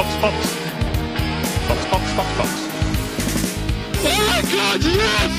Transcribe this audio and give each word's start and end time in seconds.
Box, 0.00 0.16
Box. 0.22 0.36
Box, 1.68 1.80
Box, 1.90 2.04
Box, 2.16 2.28
Box. 2.38 2.50
Oh 4.02 4.40
God, 4.50 4.82
yes! 4.82 5.32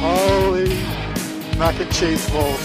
Holy 0.00 0.72
mac 1.58 1.78
and 1.78 1.92
cheese 1.92 2.26
balls. 2.30 2.64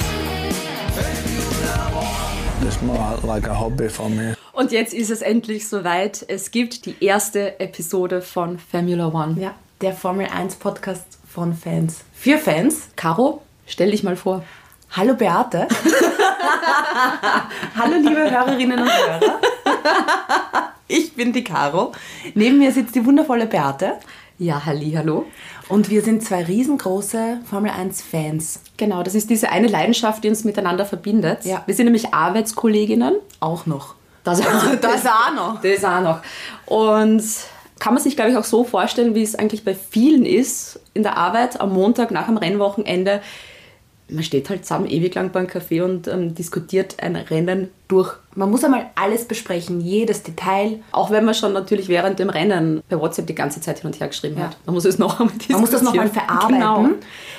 It's 2.61 2.81
more 2.83 3.17
like 3.23 3.47
a 3.47 3.53
hobby 3.53 3.89
for 3.89 4.09
me. 4.09 4.37
Und 4.53 4.71
jetzt 4.71 4.93
ist 4.93 5.09
es 5.09 5.21
endlich 5.21 5.67
soweit. 5.67 6.23
Es 6.29 6.51
gibt 6.51 6.85
die 6.85 6.95
erste 7.01 7.59
Episode 7.59 8.21
von 8.21 8.59
Formula 8.59 9.07
One. 9.07 9.35
Ja, 9.41 9.55
der 9.81 9.91
Formel 9.91 10.27
1 10.27 10.55
Podcast 10.55 11.19
von 11.29 11.53
Fans. 11.53 12.05
Für 12.13 12.37
Fans. 12.37 12.87
Caro, 12.95 13.41
stell 13.65 13.91
dich 13.91 14.03
mal 14.03 14.15
vor. 14.15 14.41
Hallo 14.91 15.15
Beate. 15.15 15.67
Hallo 17.75 17.97
liebe 17.97 18.31
Hörerinnen 18.31 18.79
und 18.79 18.89
Hörer. 18.89 19.41
Ich 20.89 21.15
bin 21.15 21.33
die 21.33 21.43
Caro. 21.43 21.91
Neben 22.33 22.59
mir 22.59 22.71
sitzt 22.71 22.95
die 22.95 23.05
wundervolle 23.05 23.45
Beate. 23.45 23.95
Ja, 24.39 24.65
halli, 24.65 24.93
hallo. 24.95 25.25
Und 25.67 25.89
wir 25.89 26.01
sind 26.01 26.23
zwei 26.23 26.43
riesengroße 26.43 27.39
Formel 27.49 27.71
1 27.71 28.03
Fans. 28.03 28.61
Genau, 28.77 29.03
das 29.03 29.13
ist 29.13 29.29
diese 29.29 29.49
eine 29.49 29.67
Leidenschaft, 29.67 30.23
die 30.23 30.29
uns 30.29 30.45
miteinander 30.45 30.85
verbindet. 30.85 31.43
Ja. 31.43 31.63
Wir 31.65 31.75
sind 31.75 31.85
nämlich 31.85 32.13
Arbeitskolleginnen. 32.13 33.15
Auch 33.41 33.65
noch. 33.65 33.95
Das, 34.23 34.39
Das 34.81 35.05
auch 35.05 35.33
noch. 35.35 35.61
Das 35.61 35.83
auch 35.83 36.01
noch. 36.01 36.21
Und 36.65 37.23
kann 37.79 37.93
man 37.93 38.01
sich, 38.01 38.15
glaube 38.15 38.31
ich, 38.31 38.37
auch 38.37 38.43
so 38.43 38.63
vorstellen, 38.63 39.15
wie 39.15 39.23
es 39.23 39.35
eigentlich 39.35 39.65
bei 39.65 39.75
vielen 39.75 40.25
ist 40.25 40.79
in 40.93 41.03
der 41.03 41.17
Arbeit 41.17 41.59
am 41.59 41.73
Montag 41.73 42.11
nach 42.11 42.27
dem 42.27 42.37
Rennwochenende. 42.37 43.21
Man 44.09 44.23
steht 44.23 44.49
halt 44.49 44.65
zusammen 44.65 44.87
ewig 44.87 45.13
lang 45.15 45.31
beim 45.31 45.47
Café 45.47 45.83
und 45.83 46.07
ähm, 46.07 46.33
diskutiert 46.33 46.95
ein 47.03 47.15
Rennen 47.17 47.69
durch. 47.89 48.13
Man 48.35 48.49
muss 48.49 48.63
einmal 48.63 48.85
alles 48.95 49.25
besprechen, 49.25 49.81
jedes 49.81 50.23
Detail. 50.23 50.79
Auch 50.93 51.11
wenn 51.11 51.25
man 51.25 51.33
schon 51.33 51.51
natürlich 51.53 51.89
während 51.89 52.19
dem 52.19 52.29
Rennen 52.29 52.81
bei 52.89 52.99
WhatsApp 52.99 53.27
die 53.27 53.35
ganze 53.35 53.59
Zeit 53.59 53.79
hin 53.79 53.87
und 53.91 53.99
her 53.99 54.07
geschrieben 54.07 54.37
Ja. 54.37 54.45
hat. 54.45 54.57
Man 54.65 54.75
muss 54.75 54.85
es 54.85 54.97
noch 54.97 55.19
einmal 55.19 55.33
Man 55.49 55.59
muss 55.61 55.71
das 55.71 55.81
noch 55.81 55.93
mal 55.93 56.03
diskutieren. 56.03 56.27
verarbeiten. 56.29 56.59
Genau. 56.59 56.89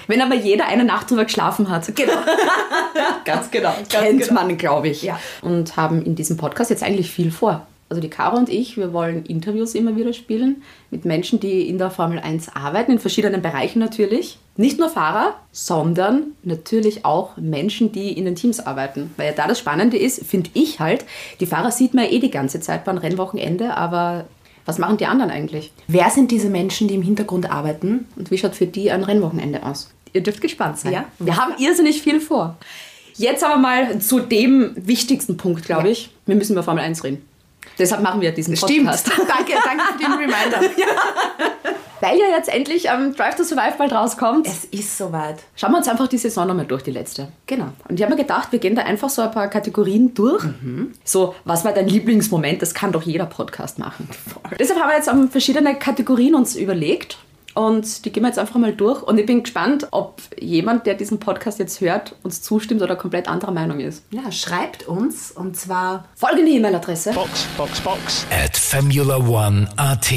Wenn 0.09 0.21
aber 0.21 0.35
jeder 0.35 0.67
eine 0.67 0.85
Nacht 0.85 1.11
drüber 1.11 1.25
geschlafen 1.25 1.71
hat. 1.71 1.95
Genau. 1.97 2.13
ganz 3.25 3.51
genau. 3.51 3.71
Ganz 3.71 3.89
Kennt 3.89 4.21
genau. 4.29 4.35
man, 4.35 4.59
glaube 4.59 4.89
ich. 4.89 5.03
Ja. 5.03 5.19
Und 5.43 5.77
haben 5.77 6.03
in 6.03 6.15
diesem 6.17 6.37
Podcast 6.37 6.71
jetzt 6.71 6.83
eigentlich 6.83 7.11
viel 7.11 7.31
vor. 7.31 7.67
Also 7.91 8.03
die 8.03 8.11
Caro 8.11 8.37
und 8.37 8.51
ich, 8.51 8.77
wir 8.77 8.93
wollen 8.93 9.25
Interviews 9.25 9.75
immer 9.75 9.97
wieder 9.97 10.13
spielen 10.13 10.63
mit 10.91 11.07
Menschen, 11.07 11.41
die 11.41 11.67
in 11.69 11.79
der 11.79 11.91
Formel 11.91 12.19
1 12.19 12.55
arbeiten, 12.55 12.93
in 12.93 12.99
verschiedenen 12.99 13.41
Bereichen 13.41 13.79
natürlich. 13.79 14.39
Nicht 14.57 14.79
nur 14.79 14.91
Fahrer, 14.91 15.35
sondern 15.53 16.33
natürlich 16.43 17.05
auch 17.07 17.37
Menschen, 17.39 17.91
die 17.93 18.13
in 18.13 18.27
den 18.27 18.35
Teams 18.35 18.61
arbeiten. 18.61 19.11
Weil 19.17 19.29
ja 19.29 19.33
da 19.33 19.47
das 19.49 19.59
Spannende 19.59 19.97
ist, 19.97 20.25
finde 20.27 20.51
ich 20.53 20.81
halt, 20.81 21.07
die 21.41 21.47
Fahrer 21.47 21.71
sieht 21.71 21.95
man 21.95 22.05
ja 22.05 22.11
eh 22.11 22.19
die 22.19 22.31
ganze 22.31 22.61
Zeit 22.61 22.85
beim 22.85 22.99
Rennwochenende, 22.99 23.77
aber 23.77 24.27
was 24.67 24.77
machen 24.79 24.99
die 24.99 25.07
anderen 25.07 25.31
eigentlich? 25.31 25.73
Wer 25.87 26.11
sind 26.11 26.31
diese 26.31 26.51
Menschen, 26.51 26.89
die 26.89 26.95
im 26.95 27.03
Hintergrund 27.03 27.51
arbeiten? 27.51 28.07
Und 28.17 28.31
wie 28.31 28.37
schaut 28.37 28.55
für 28.55 28.67
die 28.67 28.91
ein 28.91 29.03
Rennwochenende 29.03 29.65
aus? 29.65 29.91
Ihr 30.13 30.23
dürft 30.23 30.43
gespannt 30.43 30.79
sein. 30.79 30.93
Ja. 30.93 31.05
Wir 31.19 31.37
haben 31.39 31.55
irrsinnig 31.59 32.03
viel 32.03 32.21
vor. 32.21 32.59
Jetzt 33.17 33.43
aber 33.43 33.57
mal 33.57 33.99
zu 34.01 34.21
dem 34.21 34.73
wichtigsten 34.77 35.39
Punkt, 35.39 35.65
glaube 35.65 35.85
Ja. 35.87 35.93
ich. 35.93 36.11
Wir 36.27 36.37
müssen 36.37 36.53
über 36.53 36.63
Formel 36.63 36.85
1 36.85 37.03
reden. 37.03 37.23
Deshalb 37.79 38.03
machen 38.03 38.21
wir 38.21 38.33
diesen 38.33 38.55
Podcast. 38.55 39.09
danke, 39.29 39.53
danke 39.65 39.85
für 39.93 39.99
den 39.99 40.13
Reminder. 40.13 40.61
Weil 42.01 42.17
ja 42.17 42.27
jetzt 42.37 42.49
endlich 42.49 42.87
ähm, 42.87 43.15
Drive 43.15 43.35
to 43.35 43.43
Survive 43.43 43.75
bald 43.77 43.93
rauskommt. 43.93 44.47
Es 44.47 44.65
ist 44.67 44.97
soweit. 44.97 45.39
Schauen 45.57 45.73
wir 45.73 45.79
uns 45.79 45.89
einfach 45.89 46.07
die 46.07 46.19
Saison 46.19 46.47
nochmal 46.47 46.65
durch, 46.65 46.83
die 46.83 46.93
letzte. 46.93 47.29
Genau. 47.47 47.69
Und 47.89 47.97
ich 47.99 48.03
habe 48.03 48.15
mir 48.15 48.21
gedacht, 48.21 48.53
wir 48.53 48.61
gehen 48.61 48.77
da 48.77 48.83
einfach 48.83 49.11
so 49.11 49.23
ein 49.23 49.33
paar 49.33 49.49
Kategorien 49.49 50.15
durch. 50.15 50.45
So, 51.03 51.35
was 51.45 51.65
war 51.65 51.73
dein 51.73 51.89
Lieblingsmoment? 51.89 52.63
Das 52.63 52.73
kann 52.73 52.93
doch 52.93 53.03
jeder 53.03 53.27
Podcast 53.27 53.81
machen. 53.81 54.09
Deshalb 54.61 54.81
haben 54.81 54.89
wir 54.89 54.97
jetzt 54.97 55.09
ähm, 55.09 55.29
verschiedene 55.29 55.75
Kategorien 55.75 56.37
uns 56.37 56.55
überlegt. 56.55 57.19
Und 57.59 58.05
die 58.05 58.13
gehen 58.13 58.23
wir 58.23 58.29
jetzt 58.29 58.39
einfach 58.39 58.55
mal 58.55 58.73
durch. 58.73 59.03
Und 59.03 59.19
ich 59.19 59.27
bin 59.27 59.43
gespannt, 59.43 59.89
ob 59.91 60.23
jemand, 60.39 60.87
der 60.87 60.95
diesen 60.95 61.19
Podcast 61.19 61.59
jetzt 61.59 61.81
hört, 61.81 62.15
uns 62.23 62.41
zustimmt 62.41 62.83
oder 62.83 62.95
komplett 62.95 63.27
anderer 63.27 63.51
Meinung 63.51 63.81
ist. 63.81 64.05
Ja, 64.13 64.31
schreibt 64.31 64.87
uns 64.87 65.33
und 65.33 65.57
zwar 65.57 66.05
Folgende 66.15 66.53
E-Mail-Adresse. 66.53 67.15
Box, 67.15 67.47
Box, 67.57 67.81
Box. 67.81 68.27
at 68.31 68.57
Formula 68.57 69.17
One 69.17 69.69
AT. 69.75 70.13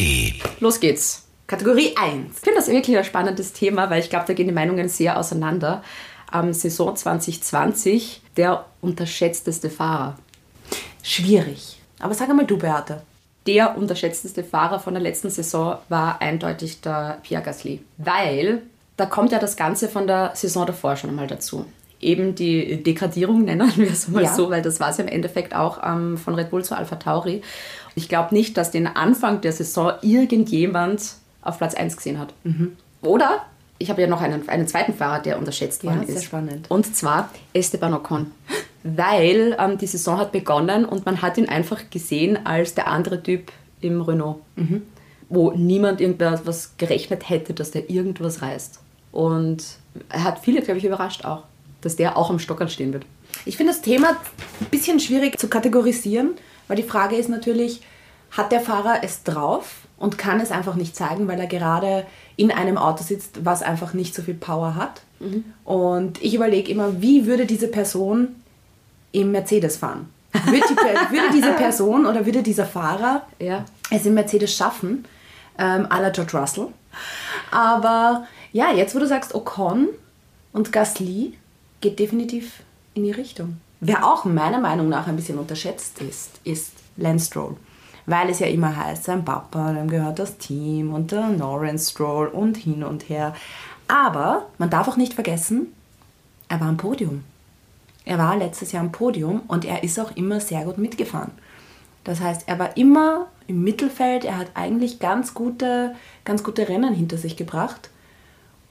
Los 0.59 0.80
geht's. 0.80 1.24
Kategorie 1.47 1.96
1. 1.96 2.35
Ich 2.35 2.41
finde 2.41 2.59
das 2.59 2.68
wirklich 2.68 2.96
ein 2.96 3.03
spannendes 3.03 3.53
Thema, 3.53 3.90
weil 3.90 4.01
ich 4.01 4.12
glaube, 4.12 4.25
da 4.28 4.34
gehen 4.34 4.46
die 4.46 4.53
Meinungen 4.53 4.88
sehr 4.88 5.18
auseinander. 5.18 5.81
Am 6.30 6.53
Saison 6.53 6.96
2020 6.96 8.22
der 8.38 8.68
unterschätzteste 8.81 9.72
Fahrer. 9.72 10.16
Schwierig. 11.01 11.80
Aber 12.00 12.13
sag 12.13 12.30
einmal 12.30 12.46
du, 12.46 12.59
Beate. 12.59 13.01
Der 13.47 13.78
unterschätzteste 13.78 14.44
Fahrer 14.44 14.79
von 14.79 14.94
der 14.94 15.02
letzten 15.02 15.29
Saison 15.29 15.78
war 15.90 16.22
eindeutig 16.22 16.81
der 16.81 17.18
Pierre 17.24 17.44
Gasly. 17.44 17.81
Weil 17.97 18.62
da 18.97 19.06
kommt 19.07 19.31
ja 19.31 19.40
das 19.40 19.56
Ganze 19.56 19.88
von 19.90 20.06
der 20.06 20.31
Saison 20.35 20.66
davor 20.68 20.96
schon 20.96 21.09
einmal 21.09 21.28
dazu. 21.28 21.66
Eben 22.00 22.35
die 22.35 22.81
Degradierung 22.84 23.44
nennen 23.46 23.72
wir 23.75 23.90
es 23.91 24.07
mal 24.07 24.24
Ja. 24.24 24.34
so, 24.34 24.50
weil 24.50 24.62
das 24.62 24.80
war 24.80 24.90
es 24.90 24.97
ja 24.97 25.03
im 25.03 25.09
Endeffekt 25.09 25.56
auch 25.56 25.80
ähm, 25.84 26.18
von 26.18 26.35
Red 26.35 26.50
Bull 26.51 26.63
zu 26.63 26.75
Alpha 26.75 26.96
Tauri. 26.97 27.41
Ich 27.96 28.09
glaube 28.09 28.34
nicht, 28.34 28.57
dass 28.57 28.72
den 28.72 28.88
Anfang 28.88 29.41
der 29.41 29.51
Saison 29.53 29.94
irgendjemand 30.01 31.13
auf 31.41 31.57
Platz 31.57 31.74
1 31.74 31.97
gesehen 31.97 32.19
hat. 32.19 32.34
Oder 33.01 33.41
ich 33.80 33.90
habe 33.90 34.01
ja 34.01 34.07
noch 34.07 34.22
einen, 34.22 34.47
einen 34.50 34.68
zweiten 34.68 34.94
Fahrer, 34.94 35.19
der 35.22 35.40
unterschätzt 35.40 35.84
Ja, 35.84 35.90
worden 35.91 36.06
sehr 36.06 36.16
ist. 36.18 36.25
spannend. 36.25 36.69
Und 36.69 36.96
zwar 36.96 37.30
Esteban 37.53 37.94
Ocon. 37.96 38.31
Weil 38.84 39.56
ähm, 39.59 39.78
die 39.78 39.88
Saison 39.88 40.18
hat 40.18 40.31
begonnen 40.31 40.86
und 40.86 41.06
man 41.06 41.22
hat 41.22 41.38
ihn 41.38 41.47
einfach 41.50 41.90
gesehen 41.90 42.46
als 42.46 42.74
der 42.74 42.88
andere 42.88 43.22
Typ 43.22 43.52
im 43.80 44.02
Renault. 44.02 44.38
Wo 45.30 45.52
niemand 45.52 46.02
irgendwas 46.02 46.74
gerechnet 46.78 47.30
hätte, 47.30 47.53
dass 47.53 47.72
der 47.72 47.90
irgendwas 47.90 48.42
reißt. 48.42 48.80
Und 49.12 49.64
er 50.09 50.24
hat 50.24 50.40
viele, 50.40 50.62
glaube 50.62 50.80
ich, 50.80 50.86
überrascht 50.86 51.25
auch, 51.25 51.44
dass 51.81 51.96
der 51.96 52.18
auch 52.18 52.30
am 52.30 52.40
Stockern 52.40 52.69
stehen 52.69 52.94
wird. 52.94 53.06
Ich 53.46 53.58
finde 53.58 53.74
das 53.74 53.81
Thema 53.81 54.09
ein 54.59 54.68
bisschen 54.72 55.00
schwierig 55.00 55.40
zu 55.40 55.48
kategorisieren, 55.48 56.31
weil 56.68 56.78
die 56.78 56.84
Frage 56.84 57.16
ist 57.16 57.30
natürlich, 57.30 57.81
hat 58.31 58.52
der 58.52 58.62
Fahrer 58.62 59.00
es 59.03 59.24
drauf 59.24 59.88
und 59.98 60.18
kann 60.18 60.40
es 60.40 60.52
einfach 60.52 60.75
nicht 60.75 60.96
zeigen, 60.96 61.28
weil 61.28 61.40
er 61.40 61.48
gerade 61.48 62.06
in 62.36 62.52
einem 62.52 62.78
Auto 62.78 63.03
sitzt, 63.03 63.46
was 63.46 63.62
einfach 63.62 63.94
nicht 63.94 64.16
so 64.16 64.22
viel 64.22 64.34
Power 64.34 64.75
hat. 64.75 65.02
Und 65.66 66.22
ich 66.22 66.34
überlege 66.34 66.72
immer, 66.72 67.02
wie 67.02 67.25
würde 67.25 67.46
diese 67.46 67.68
Person 67.68 68.30
im 69.12 69.32
Mercedes 69.32 69.78
fahren? 69.78 70.10
Würde, 70.34 70.62
die, 70.70 71.14
würde 71.16 71.34
diese 71.34 71.52
Person 71.58 72.06
oder 72.06 72.26
würde 72.26 72.42
dieser 72.42 72.66
Fahrer 72.66 73.24
Ja. 73.40 73.66
es 73.90 74.06
im 74.06 74.14
Mercedes 74.14 74.56
schaffen, 74.56 75.06
ähm, 75.58 75.86
à 75.88 76.02
la 76.02 76.10
George 76.10 76.38
Russell. 76.38 76.68
Aber 77.52 78.26
ja, 78.54 78.72
jetzt 78.72 78.96
wo 78.96 79.00
du 79.00 79.08
sagst 79.08 79.36
Ocon 79.36 79.90
und 80.54 80.72
Gasly, 80.72 81.38
geht 81.82 82.00
definitiv 82.00 82.62
in 82.94 83.04
die 83.04 83.12
Richtung. 83.12 83.58
Wer 83.80 84.06
auch 84.06 84.26
meiner 84.26 84.60
Meinung 84.60 84.90
nach 84.90 85.08
ein 85.08 85.16
bisschen 85.16 85.40
unterschätzt 85.40 86.00
ist, 86.02 86.40
ist 86.44 86.74
Lance 86.98 87.26
Stroll. 87.28 87.56
Weil 88.06 88.30
es 88.30 88.40
ja 88.40 88.48
immer 88.48 88.76
heißt, 88.76 89.06
sein 89.06 89.26
Papa, 89.26 89.74
dem 89.74 89.90
gehört 89.90 90.20
das 90.20 90.38
Team 90.38 90.94
und 90.94 91.12
der 91.12 91.30
Lawrence 91.30 91.92
Stroll 91.92 92.28
und 92.28 92.58
hin 92.58 92.84
und 92.84 93.10
her. 93.10 93.34
Aber 93.88 94.48
man 94.58 94.70
darf 94.70 94.88
auch 94.88 94.98
nicht 94.98 95.14
vergessen, 95.14 95.74
er 96.48 96.60
war 96.60 96.68
am 96.68 96.78
Podium. 96.78 97.24
Er 98.06 98.17
war 98.17 98.38
letztes 98.38 98.72
Jahr 98.72 98.84
am 98.84 98.91
Podium 98.91 99.41
und 99.47 99.66
er 99.66 99.84
ist 99.84 100.00
auch 100.00 100.16
immer 100.16 100.39
sehr 100.39 100.63
gut 100.63 100.78
mitgefahren. 100.78 101.31
Das 102.03 102.19
heißt, 102.19 102.44
er 102.47 102.57
war 102.57 102.75
immer 102.78 103.28
im 103.47 103.63
Mittelfeld, 103.63 104.25
er 104.25 104.38
hat 104.38 104.51
eigentlich 104.56 105.00
ganz 105.00 105.34
gute, 105.34 105.95
ganz 106.25 106.44
gute 106.44 106.67
Rennen 106.67 106.94
hinter 106.94 107.17
sich 107.17 107.38
gebracht. 107.38 107.89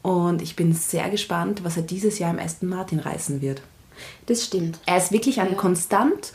Und 0.03 0.43
ich 0.43 0.57
bin 0.57 0.73
sehr 0.73 1.11
gespannt, 1.11 1.63
was 1.63 1.77
er 1.77 1.83
dieses 1.83 2.19
Jahr 2.19 2.31
im 2.31 2.39
Aston 2.39 2.69
Martin 2.69 2.99
reißen 2.99 3.41
wird. 3.41 3.63
Das 4.27 4.45
stimmt. 4.45 4.79
Er 4.87 4.97
ist 4.97 5.13
wirklich 5.13 5.41
ein 5.41 5.57
konstant 5.57 6.33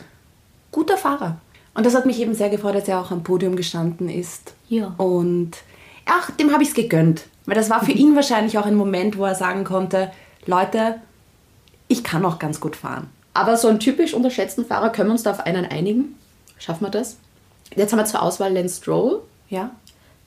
guter 0.72 0.98
Fahrer. 0.98 1.40
Und 1.74 1.86
das 1.86 1.96
hat 1.96 2.06
mich 2.06 2.20
eben 2.20 2.34
sehr 2.34 2.50
gefreut, 2.50 2.76
dass 2.76 2.88
er 2.88 3.02
auch 3.02 3.12
am 3.12 3.24
Podium 3.24 3.56
gestanden 3.56 4.08
ist. 4.08 4.54
Ja. 4.70 4.94
Und 4.98 5.58
ach, 6.06 6.32
dem 6.32 6.54
habe 6.54 6.64
ich 6.64 6.70
es 6.70 6.76
gegönnt. 6.76 7.26
Weil 7.46 7.56
das 7.56 7.70
war 7.70 7.84
für 7.84 7.92
ihn 7.94 8.16
wahrscheinlich 8.16 8.58
auch 8.58 8.66
ein 8.66 8.76
Moment, 8.76 9.18
wo 9.18 9.26
er 9.26 9.36
sagen 9.36 9.64
konnte, 9.64 10.12
Leute, 10.46 11.02
ich 11.88 12.04
kann 12.04 12.26
auch 12.26 12.40
ganz 12.40 12.60
gut 12.60 12.76
fahren. 12.76 13.08
Aber 13.34 13.58
so 13.58 13.68
einen 13.68 13.80
typisch 13.80 14.14
unterschätzten 14.14 14.66
Fahrer, 14.66 14.90
können 14.92 15.10
wir 15.10 15.14
uns 15.14 15.24
da 15.24 15.32
auf 15.32 15.42
einen 15.42 15.66
einigen? 15.66 16.16
Schaffen 16.58 16.86
wir 16.86 16.90
das? 16.92 17.18
Jetzt 17.76 17.92
haben 17.92 18.00
wir 18.00 18.06
zur 18.06 18.22
Auswahl 18.22 18.54
Lance 18.54 18.78
Stroll, 18.78 19.22
Ja? 19.50 19.72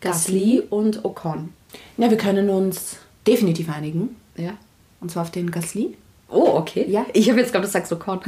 Gasly 0.01 0.63
und 0.71 1.05
Ocon. 1.05 1.53
Ja, 1.97 2.09
wir 2.11 2.17
können 2.19 2.51
uns 2.51 2.97
definitiv 3.27 3.69
einigen. 3.71 4.17
Ja. 4.37 4.53
Und 5.01 5.11
zwar 5.11 5.23
auf 5.23 5.31
den 5.31 5.51
Gasly. 5.51 5.97
Oh, 6.31 6.51
okay. 6.57 6.85
Ja. 6.89 7.07
Ich 7.15 7.29
habe 7.31 7.41
jetzt 7.41 7.53
gerade 7.53 7.65
gesagt 7.67 7.91
Ocon. 7.91 8.21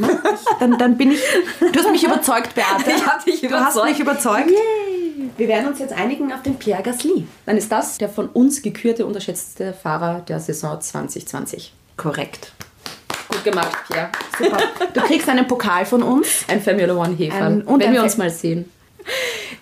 Dann, 0.58 0.78
dann 0.78 0.96
bin 0.96 1.12
ich. 1.12 1.20
Du 1.60 1.78
hast 1.78 1.90
mich 1.90 2.02
überzeugt, 2.02 2.54
Beate. 2.54 2.90
Ich 2.96 3.06
hab 3.06 3.24
dich 3.24 3.40
Du 3.42 3.50
hast 3.50 3.74
überzeugt. 3.76 3.90
mich 3.90 4.00
überzeugt. 4.00 4.50
Wir 5.36 5.48
werden 5.48 5.68
uns 5.68 5.78
jetzt 5.78 5.92
einigen 5.92 6.32
auf 6.32 6.42
den 6.42 6.56
Pierre 6.56 6.82
Gasly. 6.82 7.26
Dann 7.46 7.56
ist 7.56 7.70
das 7.70 7.98
der 7.98 8.08
von 8.08 8.28
uns 8.28 8.62
gekürte 8.62 9.04
unterschätzte 9.06 9.72
Fahrer 9.74 10.20
der 10.20 10.40
Saison 10.40 10.80
2020. 10.80 11.72
Korrekt. 11.96 12.52
Gut 13.30 13.44
gemacht, 13.44 13.76
Pierre. 13.88 14.08
Super. 14.38 14.58
Du 14.92 15.00
kriegst 15.02 15.28
einen 15.28 15.46
Pokal 15.46 15.84
von 15.86 16.02
uns. 16.02 16.44
Ein 16.48 16.60
Formula 16.62 16.94
One 16.94 17.14
Hefer. 17.16 17.44
Ein- 17.46 17.62
und 17.62 17.80
wenn 17.80 17.92
wir 17.92 18.00
Fe- 18.00 18.04
uns 18.04 18.16
mal 18.18 18.30
sehen. 18.30 18.68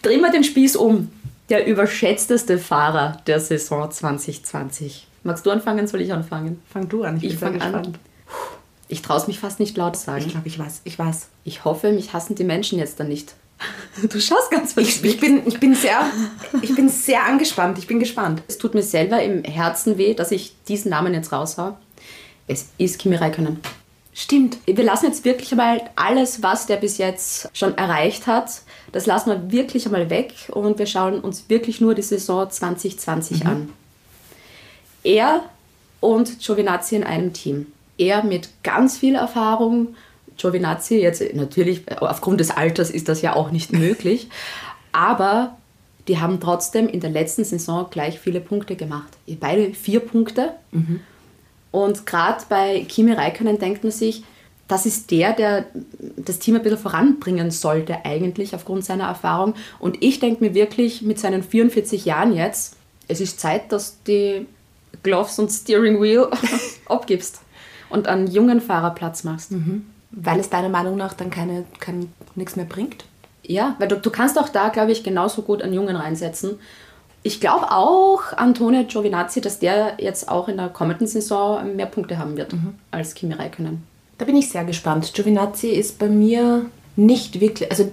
Drehen 0.03 0.21
wir 0.21 0.31
den 0.31 0.45
Spieß 0.45 0.77
um. 0.77 1.11
Der 1.49 1.67
überschätzteste 1.67 2.59
Fahrer 2.59 3.23
der 3.27 3.41
Saison 3.41 3.91
2020. 3.91 5.07
Magst 5.23 5.47
du 5.47 5.51
anfangen, 5.51 5.87
soll 5.87 6.01
ich 6.03 6.13
anfangen? 6.13 6.63
Fang 6.71 6.89
du 6.89 7.03
an, 7.05 7.17
ich, 7.19 7.25
Ich 7.25 7.41
bin 7.41 7.53
sehr 7.53 7.61
fang 7.61 7.75
an. 7.75 7.99
Ich 8.89 9.03
traue 9.03 9.17
es 9.19 9.27
mich 9.27 9.39
fast 9.39 9.59
nicht 9.61 9.77
laut 9.77 9.97
sagen. 9.97 10.25
Ich 10.27 10.33
glaube, 10.33 10.49
ich 10.49 10.59
weiß, 10.59 10.83
ich 10.85 10.99
weiß. 10.99 11.29
Ich 11.45 11.65
hoffe, 11.65 11.93
mich 11.93 12.13
hassen 12.13 12.35
die 12.35 12.45
Menschen 12.45 12.79
jetzt 12.79 13.01
dann 13.01 13.09
nicht. 13.09 13.35
Du 14.11 14.21
schaust 14.21 14.51
ganz 14.53 14.77
Ich, 14.77 15.03
ich, 15.05 15.19
bin, 15.19 15.43
ich, 15.47 15.59
bin 15.59 15.75
sehr, 15.75 16.01
ich 16.63 16.73
bin 16.77 16.89
sehr 16.89 17.25
angespannt, 17.25 17.79
ich 17.79 17.89
bin 17.89 17.99
gespannt. 17.99 18.43
Es 18.47 18.57
tut 18.59 18.75
mir 18.75 18.83
selber 18.83 19.21
im 19.21 19.43
Herzen 19.43 19.99
weh, 19.99 20.15
dass 20.15 20.31
ich 20.31 20.55
diesen 20.69 20.91
Namen 20.91 21.13
jetzt 21.15 21.33
raushau. 21.33 21.77
Es 22.49 22.71
ist 22.79 22.99
Kimi 22.99 23.17
Räikkönen. 23.17 23.61
Stimmt. 24.15 24.59
Wir 24.67 24.83
lassen 24.83 25.07
jetzt 25.07 25.25
wirklich 25.25 25.53
einmal 25.53 25.81
alles, 25.95 26.43
was 26.43 26.67
der 26.67 26.77
bis 26.77 26.99
jetzt 26.99 27.49
schon 27.53 27.79
erreicht 27.79 28.27
hat, 28.27 28.63
das 28.91 29.07
lassen 29.07 29.31
wir 29.31 29.53
wirklich 29.53 29.87
einmal 29.87 30.11
weg 30.11 30.33
und 30.51 30.79
wir 30.79 30.87
schauen 30.87 31.21
uns 31.21 31.49
wirklich 31.49 31.81
nur 31.81 31.95
die 31.95 32.03
Saison 32.03 32.51
2020 32.51 33.47
an. 33.47 33.73
Er 35.05 35.45
und 36.01 36.41
Giovinazzi 36.41 36.97
in 36.97 37.05
einem 37.05 37.33
Team. 37.33 37.67
Er 37.97 38.25
mit 38.25 38.49
ganz 38.63 38.97
viel 38.99 39.15
Erfahrung. 39.15 39.95
Giovinazzi 40.37 40.97
jetzt 40.97 41.23
natürlich, 41.35 41.83
aufgrund 42.01 42.41
des 42.41 42.51
Alters 42.51 42.91
ist 42.91 43.09
das 43.09 43.23
ja 43.23 43.37
auch 43.37 43.51
nicht 43.51 43.73
möglich, 43.85 44.29
aber 44.91 45.57
die 46.09 46.19
haben 46.19 46.41
trotzdem 46.41 46.89
in 46.89 47.01
der 47.01 47.11
letzten 47.11 47.45
Saison 47.45 47.87
gleich 47.91 48.19
viele 48.19 48.41
Punkte 48.41 48.75
gemacht. 48.75 49.09
Beide 49.39 49.75
vier 49.75 50.01
Punkte. 50.01 50.55
Und 51.71 52.07
gerade 52.07 52.45
bei 52.49 52.85
Kimi 52.89 53.13
Räikkönen 53.13 53.59
denkt 53.59 53.83
man 53.85 53.93
sich, 53.93 54.25
das 54.69 54.85
ist 54.85 55.11
der, 55.11 55.33
der 55.33 55.65
das 56.17 56.39
Team 56.39 56.57
ein 56.57 56.63
bisschen 56.63 56.79
voranbringen 56.79 57.51
sollte, 57.51 58.05
eigentlich 58.05 58.55
aufgrund 58.55 58.85
seiner 58.85 59.05
Erfahrung. 59.05 59.55
Und 59.79 60.03
ich 60.03 60.21
denke 60.21 60.45
mir 60.45 60.55
wirklich 60.55 61.03
mit 61.03 61.19
seinen 61.19 61.43
44 61.43 62.05
Jahren 62.05 62.35
jetzt, 62.35 62.77
es 63.09 63.21
ist 63.21 63.41
Zeit, 63.41 63.73
dass 63.73 64.03
die 64.05 64.47
Gloves 65.03 65.39
und 65.39 65.51
Steering 65.51 66.01
Wheel 66.03 66.29
abgibst 66.87 67.41
und 67.89 68.07
einen 68.07 68.27
jungen 68.27 68.61
Fahrer 68.61 68.91
Platz 68.91 69.25
machst. 69.25 69.53
Weil 70.11 70.41
es 70.41 70.51
deiner 70.51 70.69
Meinung 70.69 70.97
nach 70.97 71.15
dann 71.15 71.31
keine, 71.31 71.65
kein, 71.81 72.13
nichts 72.35 72.57
mehr 72.57 72.67
bringt? 72.67 73.07
Ja, 73.43 73.77
weil 73.79 73.89
du, 73.89 73.97
du 73.97 74.11
kannst 74.11 74.39
auch 74.39 74.51
da, 74.51 74.69
glaube 74.69 74.93
ich, 74.93 75.03
genauso 75.03 75.43
gut 75.43 75.63
einen 75.63 75.73
Jungen 75.73 75.97
reinsetzen. 75.97 76.59
Ich 77.23 77.41
glaube 77.41 77.73
auch 77.73 78.33
Antonio 78.37 78.85
Giovinazzi, 78.85 79.41
dass 79.41 79.59
der 79.59 79.95
jetzt 79.99 80.29
auch 80.29 80.49
in 80.49 80.57
der 80.57 80.69
kommenden 80.69 81.07
Saison 81.07 81.77
mehr 81.77 81.87
Punkte 81.87 82.19
haben 82.19 82.37
wird 82.37 82.55
als 82.91 83.15
Kimi 83.15 83.35
Räikkönen. 83.35 83.83
Da 84.19 84.25
bin 84.25 84.37
ich 84.37 84.51
sehr 84.51 84.65
gespannt. 84.65 85.13
Giovinazzi 85.15 85.69
ist 85.69 85.99
bei 85.99 86.09
mir 86.09 86.67
nicht 86.97 87.41
wirklich. 87.41 87.71
Also, 87.71 87.91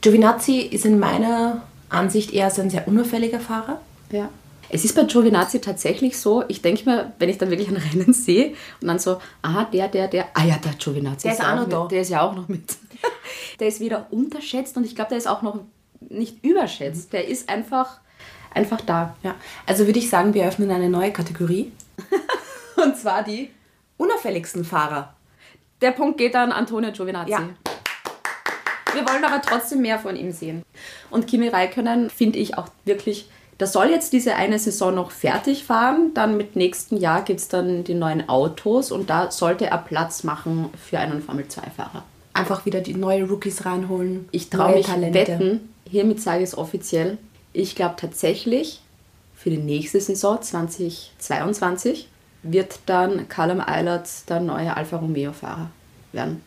Giovinazzi 0.00 0.60
ist 0.60 0.84
in 0.84 0.98
meiner 0.98 1.62
Ansicht 1.88 2.32
eher 2.32 2.50
so 2.50 2.62
ein 2.62 2.70
sehr 2.70 2.86
unauffälliger 2.88 3.40
Fahrer. 3.40 3.80
Ja. 4.10 4.28
Es 4.68 4.84
ist 4.84 4.96
bei 4.96 5.04
Giovinazzi 5.04 5.60
tatsächlich 5.60 6.18
so, 6.18 6.42
ich 6.48 6.62
denke 6.62 6.88
mir, 6.88 7.12
wenn 7.18 7.28
ich 7.28 7.38
dann 7.38 7.50
wirklich 7.50 7.68
ein 7.68 7.76
Rennen 7.76 8.12
sehe 8.12 8.54
und 8.80 8.88
dann 8.88 8.98
so, 8.98 9.18
aha, 9.42 9.64
der, 9.72 9.88
der, 9.88 10.08
der, 10.08 10.26
ah 10.34 10.44
ja, 10.44 10.56
der 10.56 10.72
Giovinazzi 10.72 11.28
Der 11.28 11.32
ist 11.32 11.42
ja 11.42 11.52
auch 11.52 11.56
noch 11.60 11.68
da. 11.68 11.86
Der 11.86 12.00
ist 12.00 12.10
ja 12.10 12.22
auch 12.22 12.34
noch 12.34 12.48
mit. 12.48 12.76
der 13.60 13.68
ist 13.68 13.80
weder 13.80 14.06
unterschätzt 14.10 14.76
und 14.76 14.84
ich 14.84 14.94
glaube, 14.94 15.10
der 15.10 15.18
ist 15.18 15.28
auch 15.28 15.42
noch 15.42 15.60
nicht 16.00 16.44
überschätzt. 16.44 17.12
Der 17.12 17.28
ist 17.28 17.48
einfach, 17.48 18.00
einfach 18.54 18.80
da. 18.80 19.16
Ja. 19.22 19.34
Also 19.66 19.86
würde 19.86 19.98
ich 19.98 20.08
sagen, 20.10 20.34
wir 20.34 20.46
öffnen 20.46 20.70
eine 20.70 20.88
neue 20.88 21.12
Kategorie. 21.12 21.72
Und 22.76 22.96
zwar 22.96 23.22
die, 23.22 23.50
Unauffälligsten 23.96 24.64
Fahrer. 24.64 25.14
der 25.80 25.92
Punkt 25.92 26.18
geht 26.18 26.34
an 26.34 26.50
Antonio 26.50 26.90
Giovinazzi. 26.90 27.30
Ja. 27.30 27.48
Wir 28.92 29.08
wollen 29.08 29.24
aber 29.24 29.40
trotzdem 29.42 29.82
mehr 29.82 29.98
von 29.98 30.16
ihm 30.16 30.32
sehen. 30.32 30.62
Und 31.10 31.26
Kimi 31.26 31.48
Räikkönen 31.48 32.10
finde 32.10 32.38
ich 32.38 32.56
auch 32.56 32.68
wirklich, 32.84 33.28
der 33.60 33.66
soll 33.66 33.90
jetzt 33.90 34.12
diese 34.12 34.34
eine 34.36 34.58
Saison 34.58 34.94
noch 34.94 35.10
fertig 35.10 35.64
fahren. 35.64 36.12
Dann 36.14 36.36
mit 36.36 36.56
nächsten 36.56 36.96
Jahr 36.96 37.22
gibt 37.22 37.40
es 37.40 37.48
dann 37.48 37.84
die 37.84 37.94
neuen 37.94 38.28
Autos 38.28 38.92
und 38.92 39.10
da 39.10 39.30
sollte 39.30 39.66
er 39.66 39.78
Platz 39.78 40.24
machen 40.24 40.70
für 40.76 40.98
einen 40.98 41.22
Formel-2-Fahrer. 41.22 42.04
Einfach 42.32 42.66
wieder 42.66 42.80
die 42.80 42.94
neue 42.94 43.28
Rookies 43.28 43.64
reinholen. 43.64 44.28
Ich 44.32 44.50
traue 44.50 44.74
mich 44.74 44.88
wetten, 44.88 45.72
hiermit 45.88 46.20
sage 46.20 46.42
ich 46.42 46.50
es 46.50 46.58
offiziell, 46.58 47.18
ich 47.54 47.74
glaube 47.74 47.94
tatsächlich, 47.96 48.82
für 49.34 49.48
die 49.48 49.56
nächste 49.58 50.00
Saison 50.00 50.42
2022 50.42 52.08
wird 52.42 52.80
dann 52.86 53.28
Callum 53.28 53.60
Eilert 53.60 54.08
der 54.28 54.40
neue 54.40 54.76
Alfa 54.76 54.98
Romeo-Fahrer 54.98 55.70
werden. 56.12 56.42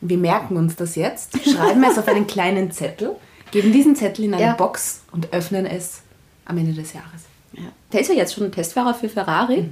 Wir 0.00 0.18
merken 0.18 0.56
uns 0.56 0.76
das 0.76 0.94
jetzt, 0.94 1.38
schreiben 1.50 1.82
es 1.84 1.98
auf 1.98 2.06
einen 2.06 2.26
kleinen 2.26 2.70
Zettel, 2.70 3.16
geben 3.50 3.72
diesen 3.72 3.96
Zettel 3.96 4.26
in 4.26 4.34
eine 4.34 4.42
Ja. 4.42 4.52
Box 4.54 5.02
und 5.12 5.32
öffnen 5.32 5.64
es 5.66 6.02
am 6.44 6.58
Ende 6.58 6.74
des 6.74 6.92
Jahres. 6.92 7.22
Ja. 7.52 7.64
Der 7.92 8.00
ist 8.00 8.08
ja 8.08 8.14
jetzt 8.14 8.34
schon 8.34 8.44
ein 8.44 8.52
Testfahrer 8.52 8.94
für 8.94 9.08
Ferrari. 9.08 9.68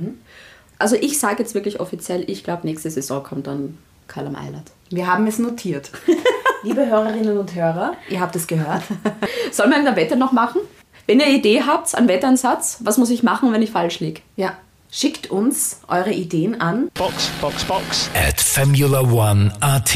Also 0.79 0.97
ich 0.97 1.19
sage 1.19 1.43
jetzt 1.43 1.55
wirklich 1.55 1.81
offiziell, 1.81 2.29
ich 2.29 2.43
glaube, 2.45 2.67
nächste 2.67 2.91
Saison 2.91 3.23
kommt 3.23 3.47
dann 3.47 3.79
Callum 4.09 4.37
Eilert. 4.37 4.73
Wir 4.91 5.07
haben 5.07 5.27
es 5.27 5.39
notiert. 5.39 5.91
Liebe 6.63 6.87
Hörerinnen 6.87 7.39
und 7.39 7.55
Hörer, 7.55 7.95
ihr 8.09 8.21
habt 8.21 8.35
es 8.35 8.47
gehört. 8.47 8.83
Sollen 9.53 9.71
wir 9.71 9.79
eine 9.79 9.95
Wette 9.95 10.17
noch 10.17 10.33
machen? 10.33 10.61
Wenn 11.09 11.21
ihr 11.21 11.27
eine 11.27 11.37
Idee 11.37 11.63
habt, 11.63 11.95
einen 11.95 12.09
Wetteinsatz, 12.09 12.79
was 12.81 12.99
muss 12.99 13.11
ich 13.11 13.23
machen, 13.23 13.53
wenn 13.53 13.63
ich 13.63 13.71
falsch 13.71 14.01
liege? 14.01 14.23
Ja. 14.35 14.57
Schickt 14.91 15.31
uns 15.31 15.81
eure 15.87 16.11
Ideen 16.11 16.61
an. 16.61 16.89
Box, 16.95 17.31
Box, 17.41 17.65
Box. 17.65 18.11
At 18.13 18.41
Formula 18.41 19.03
One 19.03 19.53
AT. 19.61 19.95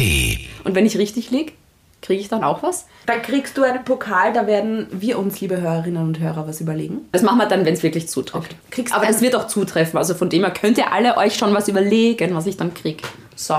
Und 0.62 0.76
wenn 0.76 0.86
ich 0.86 0.96
richtig 0.98 1.32
liege, 1.32 1.52
kriege 2.00 2.20
ich 2.20 2.28
dann 2.28 2.44
auch 2.44 2.62
was? 2.62 2.86
Da 3.06 3.16
kriegst 3.16 3.58
du 3.58 3.64
einen 3.64 3.84
Pokal, 3.84 4.32
da 4.32 4.46
werden 4.46 4.86
wir 4.92 5.18
uns, 5.18 5.40
liebe 5.40 5.60
Hörerinnen 5.60 6.00
und 6.00 6.20
Hörer, 6.20 6.46
was 6.46 6.60
überlegen. 6.60 7.00
Das 7.10 7.22
machen 7.22 7.38
wir 7.38 7.46
dann, 7.46 7.64
wenn 7.64 7.74
es 7.74 7.82
wirklich 7.82 8.08
zutrifft. 8.08 8.54
Kriegst 8.70 8.94
Aber 8.94 9.08
es 9.08 9.20
wird 9.20 9.34
auch 9.34 9.48
zutreffen. 9.48 9.98
Also 9.98 10.14
von 10.14 10.28
dem 10.30 10.44
her 10.44 10.52
könnt 10.52 10.78
ihr 10.78 10.92
alle 10.92 11.16
euch 11.16 11.34
schon 11.34 11.52
was 11.54 11.66
überlegen, 11.66 12.36
was 12.36 12.46
ich 12.46 12.56
dann 12.56 12.72
kriege. 12.72 13.02
So. 13.34 13.56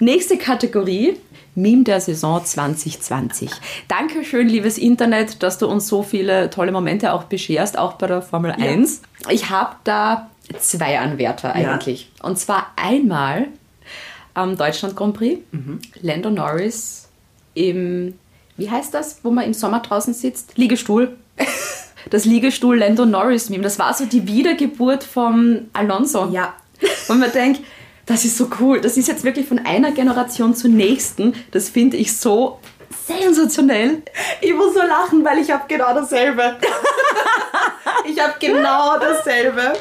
Nächste 0.00 0.38
Kategorie. 0.38 1.18
Meme 1.54 1.84
der 1.84 2.00
Saison 2.00 2.42
2020. 2.42 3.50
Dankeschön, 3.88 4.48
liebes 4.48 4.78
Internet, 4.78 5.42
dass 5.42 5.58
du 5.58 5.66
uns 5.66 5.88
so 5.88 6.02
viele 6.02 6.48
tolle 6.48 6.72
Momente 6.72 7.12
auch 7.12 7.24
bescherst, 7.24 7.76
auch 7.76 7.94
bei 7.94 8.06
der 8.06 8.22
Formel 8.22 8.52
1. 8.52 9.02
Ich 9.28 9.50
habe 9.50 9.76
da 9.84 10.30
zwei 10.58 10.98
Anwärter 10.98 11.52
eigentlich. 11.52 12.10
Und 12.22 12.38
zwar 12.38 12.68
einmal 12.76 13.48
am 14.32 14.56
Deutschland 14.56 14.96
Grand 14.96 15.14
Prix. 15.14 15.42
Lando 16.00 16.30
Norris 16.30 17.08
im, 17.54 18.14
wie 18.56 18.70
heißt 18.70 18.94
das, 18.94 19.20
wo 19.22 19.30
man 19.30 19.44
im 19.44 19.54
Sommer 19.54 19.80
draußen 19.80 20.14
sitzt? 20.14 20.56
Liegestuhl. 20.56 21.16
Das 22.08 22.24
Liegestuhl 22.24 22.78
Lando 22.78 23.04
Norris 23.04 23.50
Meme. 23.50 23.62
Das 23.62 23.78
war 23.78 23.92
so 23.92 24.06
die 24.06 24.26
Wiedergeburt 24.26 25.04
vom 25.04 25.68
Alonso. 25.74 26.30
Ja. 26.30 26.54
Und 27.08 27.20
man 27.20 27.30
denkt, 27.30 27.60
das 28.10 28.24
ist 28.24 28.36
so 28.36 28.48
cool. 28.60 28.80
Das 28.80 28.96
ist 28.96 29.06
jetzt 29.06 29.22
wirklich 29.22 29.46
von 29.46 29.60
einer 29.60 29.92
Generation 29.92 30.54
zur 30.54 30.70
nächsten. 30.70 31.34
Das 31.52 31.68
finde 31.68 31.96
ich 31.96 32.16
so 32.16 32.58
sensationell. 33.06 34.02
Ich 34.40 34.52
muss 34.52 34.74
so 34.74 34.80
lachen, 34.80 35.24
weil 35.24 35.38
ich 35.38 35.50
habe 35.50 35.62
genau 35.68 35.94
dasselbe. 35.94 36.56
ich 38.04 38.20
habe 38.20 38.34
genau 38.40 38.98
dasselbe. 38.98 39.74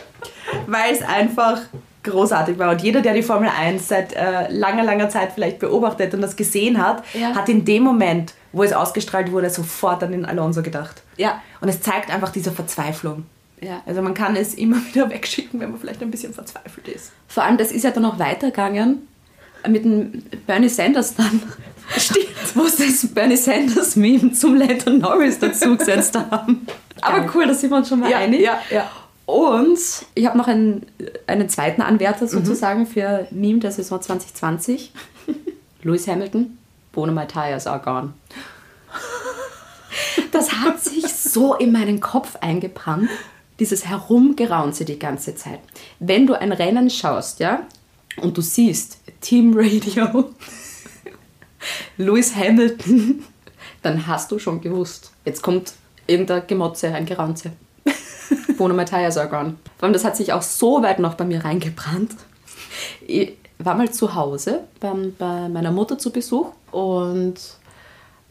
Weil 0.68 0.94
es 0.94 1.02
einfach 1.02 1.62
großartig 2.04 2.60
war. 2.60 2.70
Und 2.72 2.82
jeder, 2.84 3.02
der 3.02 3.14
die 3.16 3.24
Formel 3.24 3.50
1 3.50 3.88
seit 3.88 4.14
äh, 4.14 4.48
langer, 4.52 4.84
langer 4.84 5.10
Zeit 5.10 5.32
vielleicht 5.34 5.58
beobachtet 5.60 6.14
und 6.14 6.22
das 6.22 6.36
gesehen 6.36 6.84
hat, 6.86 7.04
Ja. 7.14 7.34
hat 7.36 7.50
in 7.50 7.66
dem 7.66 7.82
Moment, 7.84 8.34
wo 8.52 8.64
es 8.64 8.74
ausgestrahlt 8.74 9.32
wurde, 9.32 9.50
sofort 9.50 10.04
an 10.04 10.12
den 10.12 10.26
Alonso 10.26 10.62
gedacht. 10.62 11.02
Ja. 11.18 11.42
Und 11.62 11.70
es 11.70 11.82
zeigt 11.82 12.12
einfach 12.12 12.30
diese 12.30 12.52
Verzweiflung. 12.52 13.26
Ja. 13.62 13.82
Also 13.86 14.02
man 14.02 14.14
kann 14.14 14.36
es 14.36 14.54
immer 14.54 14.78
wieder 14.92 15.10
wegschicken, 15.10 15.60
wenn 15.60 15.72
man 15.72 15.80
vielleicht 15.80 16.02
ein 16.02 16.12
bisschen 16.12 16.34
verzweifelt 16.34 16.88
ist. 16.88 17.12
Vor 17.28 17.44
allem, 17.44 17.58
das 17.58 17.72
ist 17.72 17.84
ja 17.84 17.92
dann 17.92 18.04
noch 18.04 18.20
weitergegangen 18.20 19.08
mit 19.68 19.84
dem 19.84 20.24
Bernie 20.48 20.70
Sanders 20.70 21.16
dann. 21.16 21.42
Stimmt. 21.98 22.28
Wo 22.56 22.66
sie 22.66 22.88
das 22.88 23.08
Bernie 23.08 23.36
Sanders 23.36 23.96
Meme 23.96 24.32
zum 24.32 24.56
Lando 24.56 24.92
Norris 24.92 25.40
dazugesetzt 25.40 26.16
haben. 26.16 26.66
Aber 27.02 27.30
cool, 27.34 27.48
da 27.48 27.54
sind 27.54 27.70
wir 27.70 27.78
uns 27.78 27.90
schon 27.90 28.00
mal 28.00 28.14
einig. 28.14 28.42
ja, 28.42 28.60
ja. 28.70 28.90
Und 29.26 29.80
ich 30.16 30.26
habe 30.26 30.38
noch 30.38 30.48
einen, 30.48 30.88
einen 31.28 31.50
zweiten 31.50 31.84
Anwärter 31.84 32.28
sozusagen 32.28 32.88
für 32.88 33.28
Meme 33.30 33.60
der 33.60 33.72
Saison 33.72 34.02
2020. 34.02 34.92
Lewis 35.84 36.08
Hamilton, 36.08 36.58
Bono 36.92 37.14
My 37.14 37.28
Tires 37.28 37.68
are 37.68 37.80
gone. 37.80 38.14
Das 40.32 40.52
hat 40.52 40.80
sich 40.82 41.14
so 41.14 41.54
in 41.54 41.72
meinen 41.72 42.00
Kopf 42.00 42.38
eingebrannt, 42.42 43.10
dieses 43.60 43.86
Herumgeraunze 43.88 44.86
die 44.86 45.00
ganze 45.00 45.36
Zeit. 45.36 45.60
Wenn 46.00 46.28
du 46.28 46.40
ein 46.40 46.52
Rennen 46.52 46.90
schaust, 46.90 47.40
ja, 47.40 47.68
und 48.22 48.38
du 48.38 48.42
siehst 48.42 49.00
Team 49.22 49.54
Radio, 49.56 50.30
Lewis 51.98 52.36
Hamilton, 52.36 53.24
dann 53.82 54.08
hast 54.08 54.32
du 54.32 54.40
schon 54.40 54.62
gewusst, 54.62 55.12
jetzt 55.26 55.42
kommt 55.42 55.74
irgendein 56.08 56.48
Gemotze, 56.48 56.94
ein 56.94 57.06
Geraunze. 57.06 57.52
Bono 58.58 58.78
are 58.78 59.30
gone. 59.30 59.56
Vor 59.78 59.84
allem, 59.84 59.94
das 59.94 60.04
hat 60.04 60.18
sich 60.18 60.34
auch 60.34 60.42
so 60.42 60.84
weit 60.84 61.00
noch 61.00 61.14
bei 61.14 61.24
mir 61.24 61.46
reingebrannt. 61.46 62.12
Ich 63.08 63.38
war 63.58 63.76
mal 63.76 63.92
zu 63.92 64.16
Hause 64.16 64.66
beim, 64.80 65.16
bei 65.18 65.48
meiner 65.50 65.72
Mutter 65.72 65.98
zu 65.98 66.12
Besuch 66.12 66.52
und 66.72 67.36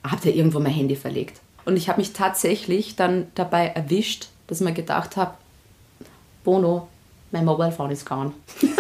habe 0.04 0.20
da 0.22 0.28
irgendwo 0.28 0.60
mein 0.60 0.72
Handy 0.72 0.96
verlegt. 0.96 1.40
Und 1.64 1.76
ich 1.76 1.88
habe 1.88 2.00
mich 2.00 2.12
tatsächlich 2.12 2.96
dann 2.96 3.28
dabei 3.34 3.68
erwischt, 3.68 4.28
dass 4.48 4.60
ich 4.60 4.64
mir 4.66 4.72
gedacht 4.72 5.16
habe, 5.16 5.34
Bono, 6.42 6.88
mein 7.30 7.44
Mobile 7.44 7.70
Phone 7.70 7.90
ist 7.90 8.06
gone. 8.06 8.32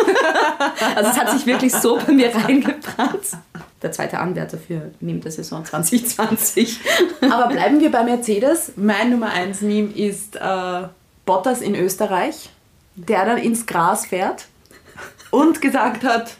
also 0.96 1.10
es 1.10 1.16
hat 1.16 1.30
sich 1.30 1.46
wirklich 1.46 1.72
so 1.72 1.98
bei 1.98 2.12
mir 2.12 2.34
reingebrannt. 2.34 3.36
Der 3.82 3.92
zweite 3.92 4.18
Anwärter 4.18 4.58
für 4.58 4.90
Meme 5.00 5.20
der 5.20 5.30
Saison 5.30 5.64
2020. 5.64 6.80
Aber 7.30 7.48
bleiben 7.48 7.78
wir 7.80 7.92
bei 7.92 8.02
Mercedes. 8.02 8.72
Mein 8.76 9.10
Nummer 9.10 9.30
1 9.30 9.60
Meme 9.60 9.92
ist 9.92 10.36
äh, 10.36 10.88
Bottas 11.26 11.60
in 11.60 11.74
Österreich, 11.74 12.48
der 12.96 13.26
dann 13.26 13.38
ins 13.38 13.66
Gras 13.66 14.06
fährt 14.06 14.46
und 15.30 15.60
gesagt 15.60 16.02
hat, 16.04 16.36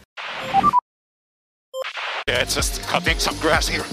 Yeah, 2.29 2.43
it's 2.43 2.55
just 2.55 2.87
cutting 2.87 3.19
some 3.19 3.39
grass 3.41 3.69
here. 3.69 3.85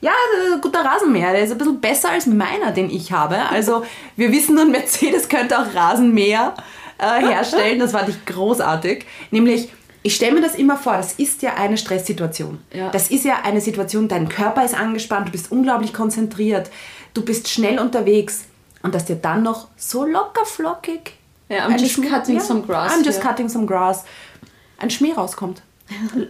Ja, 0.00 0.12
guter 0.60 0.84
Rasenmäher, 0.84 1.32
der 1.32 1.42
ist 1.44 1.52
ein 1.52 1.58
bisschen 1.58 1.80
besser 1.80 2.10
als 2.10 2.26
meiner, 2.26 2.70
den 2.72 2.90
ich 2.90 3.12
habe. 3.12 3.36
Also 3.50 3.84
wir 4.16 4.30
wissen 4.32 4.54
nun, 4.54 4.70
Mercedes 4.70 5.28
könnte 5.28 5.58
auch 5.58 5.74
Rasenmäher 5.74 6.54
äh, 6.98 7.26
herstellen. 7.26 7.78
Das 7.78 7.92
fand 7.92 8.08
ich 8.08 8.24
großartig. 8.26 9.04
Nämlich, 9.30 9.70
ich 10.02 10.14
stelle 10.14 10.32
mir 10.32 10.40
das 10.40 10.54
immer 10.54 10.76
vor, 10.76 10.96
das 10.96 11.14
ist 11.14 11.42
ja 11.42 11.54
eine 11.54 11.76
Stresssituation. 11.76 12.60
Ja. 12.72 12.90
Das 12.90 13.10
ist 13.10 13.24
ja 13.24 13.40
eine 13.44 13.60
Situation, 13.60 14.08
dein 14.08 14.28
Körper 14.28 14.64
ist 14.64 14.74
angespannt, 14.78 15.28
du 15.28 15.32
bist 15.32 15.50
unglaublich 15.52 15.92
konzentriert, 15.92 16.70
du 17.14 17.24
bist 17.24 17.48
schnell 17.48 17.78
unterwegs. 17.78 18.44
Und 18.82 18.94
dass 18.94 19.06
dir 19.06 19.16
dann 19.16 19.42
noch 19.42 19.66
so 19.76 20.04
locker 20.06 20.44
flockig 20.44 21.14
Ja, 21.48 21.66
I'm 21.66 21.76
just 21.78 21.96
Schmier- 21.96 22.10
cutting 22.10 22.38
some 22.38 22.62
grass 22.62 22.92
I'm 22.92 23.04
just 23.04 23.18
here. 23.20 23.28
cutting 23.28 23.48
some 23.48 23.66
grass. 23.66 24.04
Ein 24.78 24.88
Schmier 24.90 25.16
rauskommt. 25.16 25.62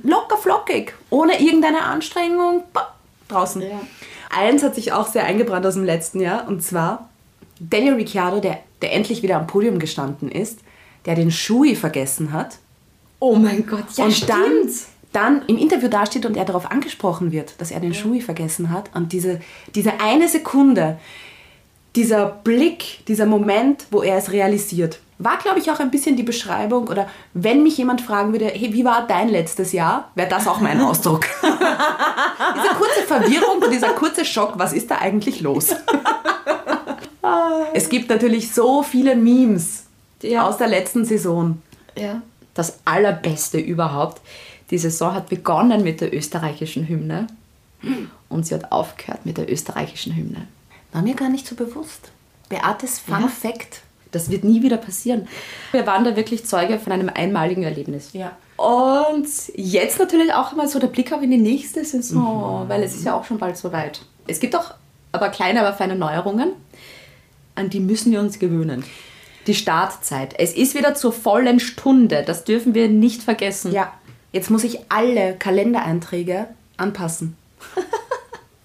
locker 0.02 0.38
flockig. 0.38 0.94
Ohne 1.10 1.38
irgendeine 1.42 1.82
Anstrengung. 1.82 2.64
Bah, 2.72 2.94
draußen. 3.28 3.62
Ja. 3.62 3.80
Eins 4.30 4.62
hat 4.62 4.74
sich 4.74 4.92
auch 4.92 5.06
sehr 5.06 5.24
eingebrannt 5.24 5.66
aus 5.66 5.74
dem 5.74 5.84
letzten 5.84 6.20
Jahr. 6.20 6.48
Und 6.48 6.62
zwar 6.62 7.08
Daniel 7.60 7.94
Ricciardo, 7.94 8.40
der, 8.40 8.58
der 8.82 8.92
endlich 8.92 9.22
wieder 9.22 9.36
am 9.36 9.46
Podium 9.46 9.78
gestanden 9.78 10.30
ist, 10.30 10.60
der 11.06 11.14
den 11.14 11.30
Schui 11.30 11.74
vergessen 11.74 12.32
hat. 12.32 12.58
Oh 13.20 13.34
mein 13.34 13.66
Gott, 13.66 13.84
ja 13.96 14.04
und 14.04 14.28
dann, 14.28 14.68
dann 15.12 15.42
im 15.46 15.58
Interview 15.58 15.88
dasteht 15.88 16.26
und 16.26 16.36
er 16.36 16.44
darauf 16.44 16.70
angesprochen 16.70 17.32
wird, 17.32 17.60
dass 17.60 17.70
er 17.70 17.80
den 17.80 17.94
Schui 17.94 18.20
vergessen 18.20 18.70
hat. 18.70 18.90
Und 18.94 19.12
diese, 19.12 19.40
diese 19.74 20.00
eine 20.00 20.28
Sekunde, 20.28 20.98
dieser 21.96 22.26
Blick, 22.26 23.04
dieser 23.06 23.26
Moment, 23.26 23.86
wo 23.90 24.02
er 24.02 24.18
es 24.18 24.30
realisiert, 24.30 25.00
war, 25.18 25.36
glaube 25.38 25.58
ich, 25.58 25.70
auch 25.70 25.80
ein 25.80 25.90
bisschen 25.90 26.16
die 26.16 26.22
Beschreibung 26.22 26.88
oder 26.88 27.08
wenn 27.34 27.62
mich 27.62 27.76
jemand 27.76 28.00
fragen 28.00 28.32
würde, 28.32 28.46
hey, 28.46 28.72
wie 28.72 28.84
war 28.84 29.06
dein 29.06 29.28
letztes 29.28 29.72
Jahr, 29.72 30.10
wäre 30.14 30.28
das 30.28 30.46
auch 30.46 30.60
mein 30.60 30.80
Ausdruck. 30.80 31.26
Diese 31.42 32.74
kurze 32.76 33.02
Verwirrung 33.06 33.62
und 33.62 33.72
dieser 33.72 33.90
kurze 33.90 34.24
Schock, 34.24 34.54
was 34.56 34.72
ist 34.72 34.90
da 34.90 34.98
eigentlich 34.98 35.40
los? 35.40 35.70
es 37.74 37.88
gibt 37.88 38.08
natürlich 38.10 38.52
so 38.52 38.82
viele 38.82 39.16
Memes 39.16 39.84
Ja. 40.22 40.46
aus 40.46 40.56
der 40.58 40.68
letzten 40.68 41.04
Saison. 41.04 41.60
Ja. 41.96 42.22
Das 42.54 42.78
Allerbeste 42.84 43.58
überhaupt. 43.58 44.20
Die 44.70 44.78
Saison 44.78 45.14
hat 45.14 45.28
begonnen 45.28 45.82
mit 45.82 46.00
der 46.00 46.12
österreichischen 46.14 46.88
Hymne 46.88 47.26
und 48.28 48.46
sie 48.46 48.54
hat 48.54 48.72
aufgehört 48.72 49.24
mit 49.24 49.38
der 49.38 49.50
österreichischen 49.50 50.14
Hymne. 50.14 50.46
War 50.92 51.02
mir 51.02 51.14
gar 51.14 51.28
nicht 51.28 51.46
so 51.46 51.54
bewusst. 51.54 52.10
Beates 52.48 52.98
Fun 52.98 53.22
Ja. 53.22 53.28
Fact. 53.28 53.80
Das 54.10 54.30
wird 54.30 54.44
nie 54.44 54.62
wieder 54.62 54.76
passieren. 54.76 55.28
Wir 55.72 55.86
waren 55.86 56.04
da 56.04 56.16
wirklich 56.16 56.46
Zeuge 56.46 56.78
von 56.78 56.92
einem 56.92 57.10
einmaligen 57.12 57.62
Erlebnis. 57.62 58.10
Ja. 58.12 58.36
Und 58.56 59.28
jetzt 59.54 59.98
natürlich 59.98 60.32
auch 60.32 60.52
mal 60.52 60.66
so 60.66 60.78
der 60.78 60.88
Blick 60.88 61.12
auch 61.12 61.22
in 61.22 61.30
die 61.30 61.38
nächste 61.38 61.84
Saison, 61.84 62.68
weil 62.68 62.82
es 62.82 62.94
ist 62.94 63.04
ja 63.04 63.14
auch 63.14 63.24
schon 63.24 63.38
bald 63.38 63.56
soweit. 63.56 64.00
Es 64.26 64.40
gibt 64.40 64.56
auch 64.56 64.74
aber 65.12 65.28
kleine, 65.28 65.60
aber 65.60 65.76
feine 65.76 65.94
Neuerungen, 65.94 66.52
an 67.54 67.70
die 67.70 67.80
müssen 67.80 68.12
wir 68.12 68.20
uns 68.20 68.38
gewöhnen. 68.38 68.84
Die 69.46 69.54
Startzeit. 69.54 70.34
Es 70.38 70.54
ist 70.54 70.74
wieder 70.74 70.94
zur 70.94 71.12
vollen 71.12 71.60
Stunde. 71.60 72.22
Das 72.26 72.44
dürfen 72.44 72.74
wir 72.74 72.88
nicht 72.88 73.22
vergessen. 73.22 73.72
Ja. 73.72 73.92
Jetzt 74.32 74.50
muss 74.50 74.64
ich 74.64 74.80
alle 74.90 75.36
Kalendereinträge 75.36 76.48
anpassen. 76.76 77.36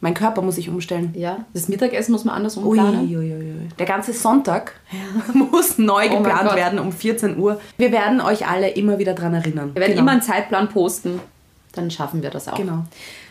Mein 0.03 0.13
Körper 0.13 0.41
muss 0.41 0.57
ich 0.57 0.67
umstellen. 0.67 1.13
Ja, 1.15 1.45
das 1.53 1.69
Mittagessen 1.69 2.12
muss 2.12 2.25
man 2.25 2.36
anders 2.36 2.57
umplanen. 2.57 3.07
ui, 3.07 3.15
ui, 3.15 3.31
ui. 3.31 3.69
Der 3.79 3.86
ganze 3.86 4.12
Sonntag 4.12 4.74
muss 5.33 5.77
neu 5.77 6.10
Oh 6.12 6.17
geplant 6.17 6.53
werden 6.55 6.77
um 6.77 6.91
14 6.91 7.38
Uhr. 7.38 7.62
Wir 7.77 7.93
werden 7.93 8.19
euch 8.19 8.45
alle 8.45 8.67
immer 8.72 9.00
wieder 9.00 9.13
dran 9.13 9.33
erinnern. 9.33 9.72
Wir 9.74 9.79
werden 9.79 9.91
Genau. 9.93 10.01
immer 10.01 10.12
einen 10.12 10.22
Zeitplan 10.22 10.67
posten, 10.67 11.22
dann 11.72 11.89
schaffen 11.89 12.22
wir 12.22 12.31
das 12.31 12.50
auch. 12.50 12.57
Genau. 12.57 12.83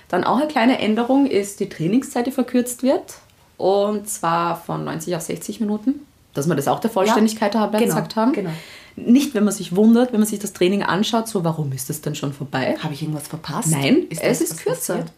Dann 0.09 0.25
auch 0.25 0.39
eine 0.39 0.49
kleine 0.49 0.79
Änderung 0.79 1.27
ist, 1.27 1.61
die 1.61 1.69
Trainingszeit, 1.69 2.27
die 2.27 2.31
verkürzt 2.33 2.83
wird. 2.83 3.17
Und 3.59 4.09
zwar 4.09 4.57
von 4.57 4.83
90 4.85 5.15
auf 5.15 5.21
60 5.23 5.61
Minuten. 5.61 6.07
Dass 6.33 6.47
wir 6.49 6.55
das 6.55 6.69
auch 6.69 6.81
der 6.81 6.91
Vollständigkeit 6.91 7.55
halber 7.55 7.77
genau, 7.79 7.85
gesagt 7.95 8.17
haben. 8.17 8.33
genau. 8.33 8.51
Nicht, 8.97 9.35
wenn 9.35 9.45
man 9.45 9.55
sich 9.55 9.75
wundert, 9.75 10.13
wenn 10.13 10.21
man 10.21 10.29
sich 10.29 10.39
das 10.39 10.53
Training 10.53 10.83
anschaut, 10.83 11.27
so 11.29 11.45
warum 11.45 11.73
ist 11.73 11.89
das 11.89 12.03
denn 12.03 12.15
schon 12.15 12.33
vorbei? 12.33 12.77
Habe 12.79 12.93
ich 12.93 13.03
irgendwas 13.03 13.27
verpasst? 13.29 13.71
Nein, 13.71 14.05
Ist 14.11 14.23
es 14.23 14.41
ist 14.41 14.59
kürzer. 14.63 14.99
passiert? 14.99 15.13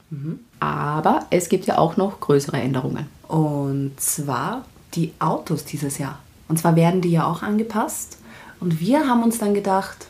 Aber 0.60 1.26
es 1.30 1.48
gibt 1.48 1.66
ja 1.66 1.78
auch 1.78 1.96
noch 1.96 2.20
größere 2.20 2.56
Änderungen. 2.58 3.06
Und 3.26 3.92
zwar 3.98 4.64
die 4.94 5.12
Autos 5.18 5.64
dieses 5.64 5.98
Jahr. 5.98 6.20
Und 6.48 6.58
zwar 6.58 6.76
werden 6.76 7.00
die 7.00 7.10
ja 7.10 7.26
auch 7.26 7.42
angepasst. 7.42 8.18
Und 8.60 8.80
wir 8.80 9.08
haben 9.08 9.22
uns 9.24 9.38
dann 9.38 9.54
gedacht, 9.54 10.06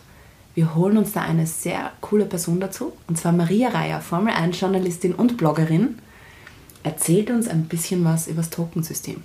wir 0.55 0.75
holen 0.75 0.99
uns 0.99 1.13
da 1.13 1.23
eine 1.23 1.47
sehr 1.47 1.91
coole 2.01 2.27
Person 2.27 2.61
dazu. 2.61 2.93
Und 3.09 3.19
zwar 3.19 3.33
Maria 3.33 3.71
Reier, 3.71 4.01
Formel 4.01 4.35
1 4.35 4.61
Journalistin 4.61 5.15
und 5.15 5.37
Bloggerin, 5.37 5.99
erzählt 6.83 7.31
uns 7.31 7.49
ein 7.49 7.65
bisschen 7.65 8.05
was 8.05 8.27
über 8.29 8.43
das 8.43 8.51
Tokensystem. 8.51 9.23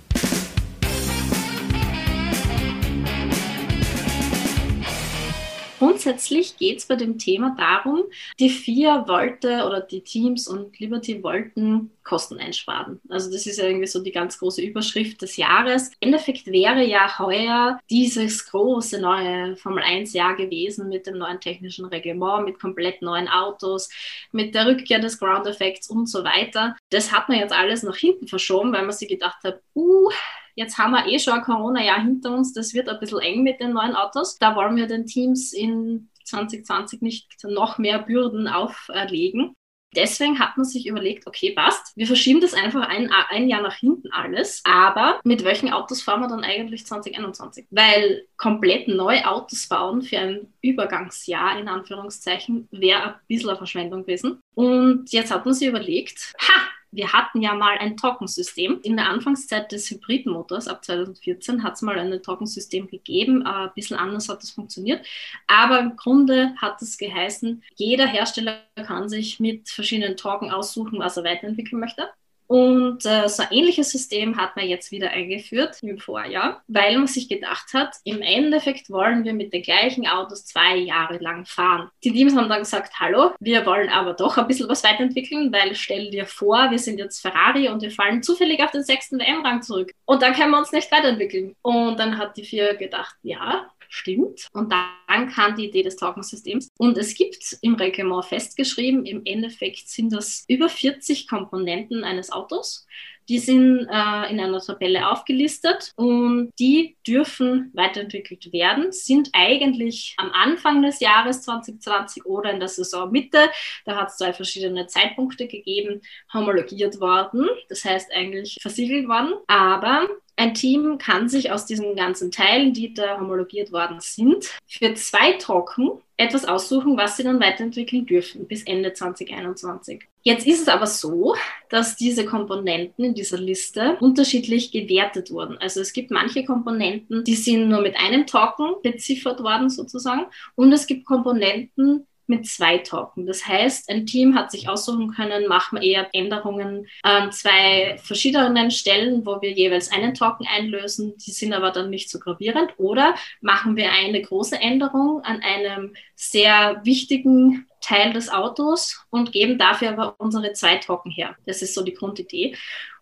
Grundsätzlich 5.80 6.58
geht 6.58 6.76
es 6.76 6.84
bei 6.84 6.94
dem 6.94 7.16
Thema 7.16 7.56
darum, 7.56 8.02
die 8.38 8.50
vier 8.50 9.04
wollte 9.06 9.64
oder 9.64 9.80
die 9.80 10.02
Teams 10.02 10.46
und 10.46 10.78
Liberty 10.78 11.22
wollten 11.22 11.90
Kosten 12.02 12.38
einsparen. 12.38 13.00
Also 13.08 13.32
das 13.32 13.46
ist 13.46 13.56
ja 13.56 13.64
irgendwie 13.64 13.86
so 13.86 14.02
die 14.02 14.12
ganz 14.12 14.38
große 14.38 14.60
Überschrift 14.60 15.22
des 15.22 15.38
Jahres. 15.38 15.88
Im 16.00 16.08
Endeffekt 16.08 16.48
wäre 16.48 16.84
ja 16.84 17.18
heuer 17.18 17.80
dieses 17.88 18.44
große 18.44 19.00
neue 19.00 19.56
Formel 19.56 19.82
1 19.82 20.12
Jahr 20.12 20.36
gewesen 20.36 20.90
mit 20.90 21.06
dem 21.06 21.16
neuen 21.16 21.40
technischen 21.40 21.86
Reglement, 21.86 22.44
mit 22.44 22.60
komplett 22.60 23.00
neuen 23.00 23.28
Autos, 23.28 23.88
mit 24.32 24.54
der 24.54 24.66
Rückkehr 24.66 24.98
des 24.98 25.18
Ground 25.18 25.46
Effects 25.46 25.88
und 25.88 26.10
so 26.10 26.24
weiter. 26.24 26.76
Das 26.90 27.10
hat 27.10 27.30
man 27.30 27.38
jetzt 27.38 27.54
alles 27.54 27.84
nach 27.84 27.96
hinten 27.96 28.28
verschoben, 28.28 28.70
weil 28.74 28.82
man 28.82 28.92
sich 28.92 29.08
gedacht 29.08 29.42
hat, 29.44 29.62
uh, 29.74 30.10
Jetzt 30.54 30.78
haben 30.78 30.92
wir 30.92 31.06
eh 31.06 31.18
schon 31.18 31.34
ein 31.34 31.42
Corona-Jahr 31.42 32.02
hinter 32.02 32.32
uns. 32.34 32.52
Das 32.52 32.74
wird 32.74 32.88
ein 32.88 33.00
bisschen 33.00 33.20
eng 33.20 33.42
mit 33.42 33.60
den 33.60 33.72
neuen 33.72 33.94
Autos. 33.94 34.38
Da 34.38 34.56
wollen 34.56 34.76
wir 34.76 34.86
den 34.86 35.06
Teams 35.06 35.52
in 35.52 36.08
2020 36.24 37.02
nicht 37.02 37.28
noch 37.44 37.78
mehr 37.78 37.98
Bürden 37.98 38.48
auferlegen. 38.48 39.54
Deswegen 39.96 40.38
hat 40.38 40.56
man 40.56 40.64
sich 40.64 40.86
überlegt, 40.86 41.26
okay, 41.26 41.50
passt, 41.50 41.96
wir 41.96 42.06
verschieben 42.06 42.40
das 42.40 42.54
einfach 42.54 42.86
ein, 42.88 43.10
ein 43.28 43.48
Jahr 43.48 43.60
nach 43.60 43.74
hinten 43.74 44.12
alles, 44.12 44.62
aber 44.64 45.20
mit 45.24 45.42
welchen 45.42 45.72
Autos 45.72 46.00
fahren 46.02 46.20
wir 46.20 46.28
dann 46.28 46.44
eigentlich 46.44 46.86
2021? 46.86 47.66
Weil 47.70 48.24
komplett 48.36 48.86
neue 48.86 49.28
Autos 49.28 49.66
bauen 49.66 50.02
für 50.02 50.18
ein 50.18 50.52
Übergangsjahr, 50.62 51.58
in 51.58 51.66
Anführungszeichen, 51.66 52.68
wäre 52.70 53.02
ein 53.02 53.14
bisschen 53.26 53.48
eine 53.48 53.58
Verschwendung 53.58 54.02
gewesen. 54.02 54.40
Und 54.54 55.10
jetzt 55.10 55.32
hat 55.32 55.44
man 55.44 55.54
sich 55.54 55.66
überlegt, 55.66 56.34
ha, 56.40 56.68
wir 56.92 57.12
hatten 57.12 57.40
ja 57.40 57.54
mal 57.54 57.78
ein 57.78 57.96
Trockensystem. 57.96 58.80
In 58.82 58.96
der 58.96 59.08
Anfangszeit 59.08 59.70
des 59.72 59.90
Hybridmotors, 59.90 60.68
ab 60.68 60.84
2014, 60.84 61.62
hat 61.62 61.74
es 61.74 61.82
mal 61.82 61.98
ein 61.98 62.22
Trockensystem 62.22 62.88
gegeben. 62.88 63.42
Äh, 63.46 63.48
ein 63.48 63.70
bisschen 63.74 63.96
anders 63.96 64.28
hat 64.28 64.42
das 64.42 64.50
funktioniert. 64.50 65.06
Aber 65.46 65.78
im 65.80 65.96
Grunde 65.96 66.54
hat 66.56 66.82
es 66.82 66.98
geheißen, 66.98 67.62
jeder 67.76 68.06
Hersteller 68.06 68.60
kann 68.74 69.08
sich 69.08 69.40
mit 69.40 69.68
verschiedenen 69.68 70.16
Torken 70.16 70.50
aussuchen, 70.50 70.98
was 70.98 71.16
er 71.16 71.24
weiterentwickeln 71.24 71.80
möchte. 71.80 72.08
Und 72.50 73.06
äh, 73.06 73.28
so 73.28 73.44
ein 73.44 73.52
ähnliches 73.52 73.92
System 73.92 74.36
hat 74.36 74.56
man 74.56 74.66
jetzt 74.66 74.90
wieder 74.90 75.10
eingeführt 75.10 75.76
im 75.84 75.98
Vorjahr, 75.98 76.64
weil 76.66 76.98
man 76.98 77.06
sich 77.06 77.28
gedacht 77.28 77.72
hat, 77.74 77.94
im 78.02 78.22
Endeffekt 78.22 78.90
wollen 78.90 79.22
wir 79.22 79.34
mit 79.34 79.52
den 79.52 79.62
gleichen 79.62 80.04
Autos 80.08 80.46
zwei 80.46 80.74
Jahre 80.74 81.18
lang 81.18 81.46
fahren. 81.46 81.90
Die 82.02 82.10
Teams 82.10 82.34
haben 82.34 82.48
dann 82.48 82.58
gesagt, 82.58 82.98
hallo, 82.98 83.34
wir 83.38 83.64
wollen 83.66 83.88
aber 83.88 84.14
doch 84.14 84.36
ein 84.36 84.48
bisschen 84.48 84.68
was 84.68 84.82
weiterentwickeln, 84.82 85.52
weil 85.52 85.76
stell 85.76 86.10
dir 86.10 86.26
vor, 86.26 86.72
wir 86.72 86.80
sind 86.80 86.98
jetzt 86.98 87.20
Ferrari 87.20 87.68
und 87.68 87.82
wir 87.82 87.92
fallen 87.92 88.20
zufällig 88.20 88.60
auf 88.64 88.72
den 88.72 88.82
sechsten 88.82 89.20
WM-Rang 89.20 89.62
zurück. 89.62 89.92
Und 90.04 90.20
dann 90.20 90.34
können 90.34 90.50
wir 90.50 90.58
uns 90.58 90.72
nicht 90.72 90.90
weiterentwickeln. 90.90 91.54
Und 91.62 92.00
dann 92.00 92.18
hat 92.18 92.36
die 92.36 92.44
vier 92.44 92.74
gedacht, 92.74 93.14
ja, 93.22 93.70
stimmt. 93.90 94.48
Und 94.52 94.72
dann 94.72 95.28
kam 95.28 95.56
die 95.56 95.66
Idee 95.66 95.82
des 95.82 95.96
Trockensystems. 95.96 96.70
Und 96.78 96.96
es 96.96 97.14
gibt 97.14 97.58
im 97.60 97.74
Reglement 97.74 98.24
festgeschrieben, 98.24 99.04
im 99.04 99.22
Endeffekt 99.26 99.88
sind 99.88 100.12
das 100.12 100.44
über 100.48 100.70
40 100.70 101.28
Komponenten 101.28 102.04
eines 102.04 102.30
Autos. 102.30 102.86
Die 103.28 103.38
sind 103.38 103.86
äh, 103.88 104.30
in 104.30 104.40
einer 104.40 104.60
Tabelle 104.60 105.08
aufgelistet 105.08 105.92
und 105.96 106.52
die 106.58 106.96
dürfen 107.06 107.70
weiterentwickelt 107.74 108.52
werden, 108.52 108.90
sind 108.90 109.30
eigentlich 109.32 110.14
am 110.16 110.30
Anfang 110.32 110.82
des 110.82 111.00
Jahres 111.00 111.42
2020 111.42 112.26
oder 112.26 112.50
in 112.50 112.60
der 112.60 112.68
Saisonmitte, 112.68 113.50
da 113.84 113.96
hat 113.96 114.08
es 114.08 114.16
zwei 114.16 114.32
verschiedene 114.32 114.86
Zeitpunkte 114.86 115.46
gegeben, 115.46 116.02
homologiert 116.32 117.00
worden. 117.00 117.48
Das 117.68 117.84
heißt 117.84 118.12
eigentlich 118.12 118.56
versiegelt 118.60 119.08
worden. 119.08 119.34
Aber 119.46 120.08
ein 120.36 120.54
Team 120.54 120.96
kann 120.98 121.28
sich 121.28 121.52
aus 121.52 121.66
diesen 121.66 121.94
ganzen 121.96 122.30
Teilen, 122.30 122.72
die 122.72 122.94
da 122.94 123.20
homologiert 123.20 123.72
worden 123.72 124.00
sind, 124.00 124.50
für 124.66 124.94
zwei 124.94 125.32
Token 125.34 126.00
etwas 126.20 126.44
aussuchen, 126.44 126.96
was 126.96 127.16
sie 127.16 127.24
dann 127.24 127.40
weiterentwickeln 127.40 128.04
dürfen 128.04 128.46
bis 128.46 128.62
Ende 128.64 128.92
2021. 128.92 130.02
Jetzt 130.22 130.46
ist 130.46 130.60
es 130.60 130.68
aber 130.68 130.86
so, 130.86 131.34
dass 131.70 131.96
diese 131.96 132.26
Komponenten 132.26 133.04
in 133.04 133.14
dieser 133.14 133.38
Liste 133.38 133.96
unterschiedlich 134.00 134.70
gewertet 134.70 135.30
wurden. 135.30 135.56
Also 135.58 135.80
es 135.80 135.94
gibt 135.94 136.10
manche 136.10 136.44
Komponenten, 136.44 137.24
die 137.24 137.34
sind 137.34 137.68
nur 137.68 137.80
mit 137.80 137.96
einem 137.96 138.26
Token 138.26 138.74
beziffert 138.82 139.42
worden 139.42 139.70
sozusagen 139.70 140.26
und 140.56 140.72
es 140.72 140.86
gibt 140.86 141.06
Komponenten, 141.06 142.06
mit 142.30 142.46
zwei 142.46 142.78
Token. 142.78 143.26
Das 143.26 143.46
heißt, 143.46 143.90
ein 143.90 144.06
Team 144.06 144.34
hat 144.34 144.50
sich 144.50 144.68
aussuchen 144.68 145.12
können, 145.12 145.48
machen 145.48 145.78
wir 145.78 145.86
eher 145.86 146.08
Änderungen 146.14 146.86
an 147.02 147.30
zwei 147.32 147.98
verschiedenen 148.02 148.70
Stellen, 148.70 149.26
wo 149.26 149.42
wir 149.42 149.50
jeweils 149.50 149.92
einen 149.92 150.14
Token 150.14 150.46
einlösen, 150.46 151.18
die 151.18 151.32
sind 151.32 151.52
aber 151.52 151.72
dann 151.72 151.90
nicht 151.90 152.08
so 152.08 152.18
gravierend. 152.18 152.72
Oder 152.78 153.14
machen 153.42 153.76
wir 153.76 153.92
eine 153.92 154.22
große 154.22 154.56
Änderung 154.58 155.22
an 155.24 155.42
einem 155.42 155.94
sehr 156.14 156.80
wichtigen 156.84 157.66
Teil 157.80 158.12
des 158.12 158.30
Autos 158.30 159.04
und 159.10 159.32
geben 159.32 159.58
dafür 159.58 159.90
aber 159.90 160.14
unsere 160.18 160.52
zwei 160.52 160.76
Token 160.76 161.10
her. 161.10 161.36
Das 161.46 161.62
ist 161.62 161.74
so 161.74 161.82
die 161.82 161.94
Grundidee. 161.94 162.56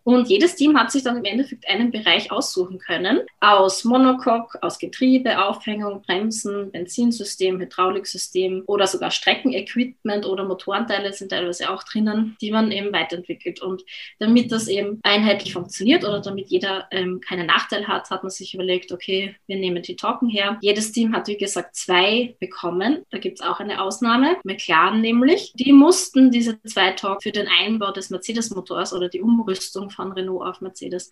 Und 0.09 0.31
jedes 0.31 0.57
Team 0.57 0.79
hat 0.79 0.91
sich 0.91 1.03
dann 1.03 1.19
im 1.19 1.25
Endeffekt 1.27 1.69
einen 1.69 1.91
Bereich 1.91 2.33
aussuchen 2.33 2.79
können. 2.79 3.21
Aus 3.41 3.85
Monocoque, 3.85 4.59
aus 4.63 4.79
Getriebe, 4.79 5.45
Aufhängung, 5.45 6.01
Bremsen, 6.01 6.71
Benzinsystem, 6.71 7.61
Hydrauliksystem 7.61 8.63
oder 8.67 8.87
sogar 8.87 9.11
Streckenequipment 9.11 10.25
oder 10.25 10.47
Motorenteile 10.47 11.13
sind 11.13 11.29
teilweise 11.29 11.69
auch 11.69 11.83
drinnen, 11.85 12.39
die 12.41 12.51
man 12.51 12.73
eben 12.73 12.91
weiterentwickelt. 12.91 13.61
Und 13.61 13.85
damit 14.19 14.51
das 14.51 14.69
eben 14.69 14.99
einheitlich 15.03 15.53
funktioniert 15.53 16.05
oder 16.05 16.21
damit 16.21 16.49
jeder 16.49 16.89
ähm, 16.91 17.21
keinen 17.21 17.45
Nachteil 17.45 17.87
hat, 17.87 18.09
hat 18.09 18.23
man 18.23 18.31
sich 18.31 18.55
überlegt, 18.55 18.93
okay, 18.93 19.37
wir 19.47 19.57
nehmen 19.57 19.83
die 19.83 19.97
Token 19.97 20.31
her. 20.31 20.57
Jedes 20.63 20.91
Team 20.93 21.15
hat, 21.15 21.29
wie 21.29 21.37
gesagt, 21.37 21.77
zwei 21.77 22.35
bekommen. 22.41 23.05
Da 23.11 23.19
gibt 23.19 23.41
es 23.41 23.47
auch 23.47 23.61
eine 23.61 23.83
Ausnahme, 23.83 24.39
McLaren 24.43 25.03
nämlich. 25.03 25.53
Die 25.57 25.75
mussten 25.75 26.31
diese 26.31 26.59
zwei 26.63 26.93
Token 26.93 27.21
für 27.21 27.33
den 27.33 27.47
Einbau 27.47 27.93
des 27.93 28.09
Mercedes-Motors 28.09 28.95
oder 28.95 29.11
die 29.11 29.21
Umrüstung 29.21 29.91
von 29.99 30.13
Renault 30.13 30.47
auf 30.47 30.61
Mercedes 30.61 31.11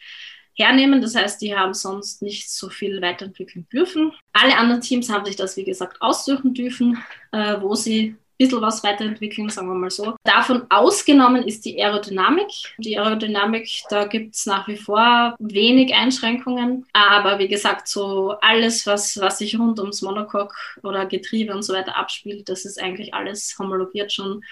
hernehmen. 0.54 1.02
Das 1.02 1.14
heißt, 1.14 1.42
die 1.42 1.54
haben 1.54 1.74
sonst 1.74 2.22
nicht 2.22 2.48
so 2.48 2.70
viel 2.70 3.02
weiterentwickeln 3.02 3.66
dürfen. 3.72 4.12
Alle 4.32 4.56
anderen 4.56 4.80
Teams 4.80 5.10
haben 5.10 5.26
sich 5.26 5.36
das, 5.36 5.56
wie 5.56 5.64
gesagt, 5.64 6.00
aussuchen 6.00 6.54
dürfen, 6.54 7.02
äh, 7.32 7.60
wo 7.60 7.74
sie 7.74 8.16
bisschen 8.38 8.60
was 8.60 8.84
weiterentwickeln, 8.84 9.48
sagen 9.48 9.68
wir 9.68 9.74
mal 9.74 9.90
so. 9.90 10.14
Davon 10.24 10.66
ausgenommen 10.68 11.42
ist 11.44 11.64
die 11.64 11.82
Aerodynamik. 11.82 12.50
Die 12.78 12.98
Aerodynamik, 12.98 13.68
da 13.88 14.04
gibt 14.04 14.34
es 14.34 14.46
nach 14.46 14.68
wie 14.68 14.76
vor 14.76 15.34
wenig 15.38 15.94
Einschränkungen. 15.94 16.86
Aber 16.92 17.38
wie 17.38 17.48
gesagt, 17.48 17.88
so 17.88 18.32
alles, 18.40 18.86
was, 18.86 19.18
was 19.20 19.38
sich 19.38 19.58
rund 19.58 19.78
ums 19.78 20.02
Monocoque 20.02 20.54
oder 20.82 21.06
Getriebe 21.06 21.54
und 21.54 21.62
so 21.62 21.72
weiter 21.72 21.96
abspielt, 21.96 22.48
das 22.48 22.64
ist 22.64 22.80
eigentlich 22.80 23.14
alles 23.14 23.56
homologiert 23.58 24.12
schon. 24.12 24.44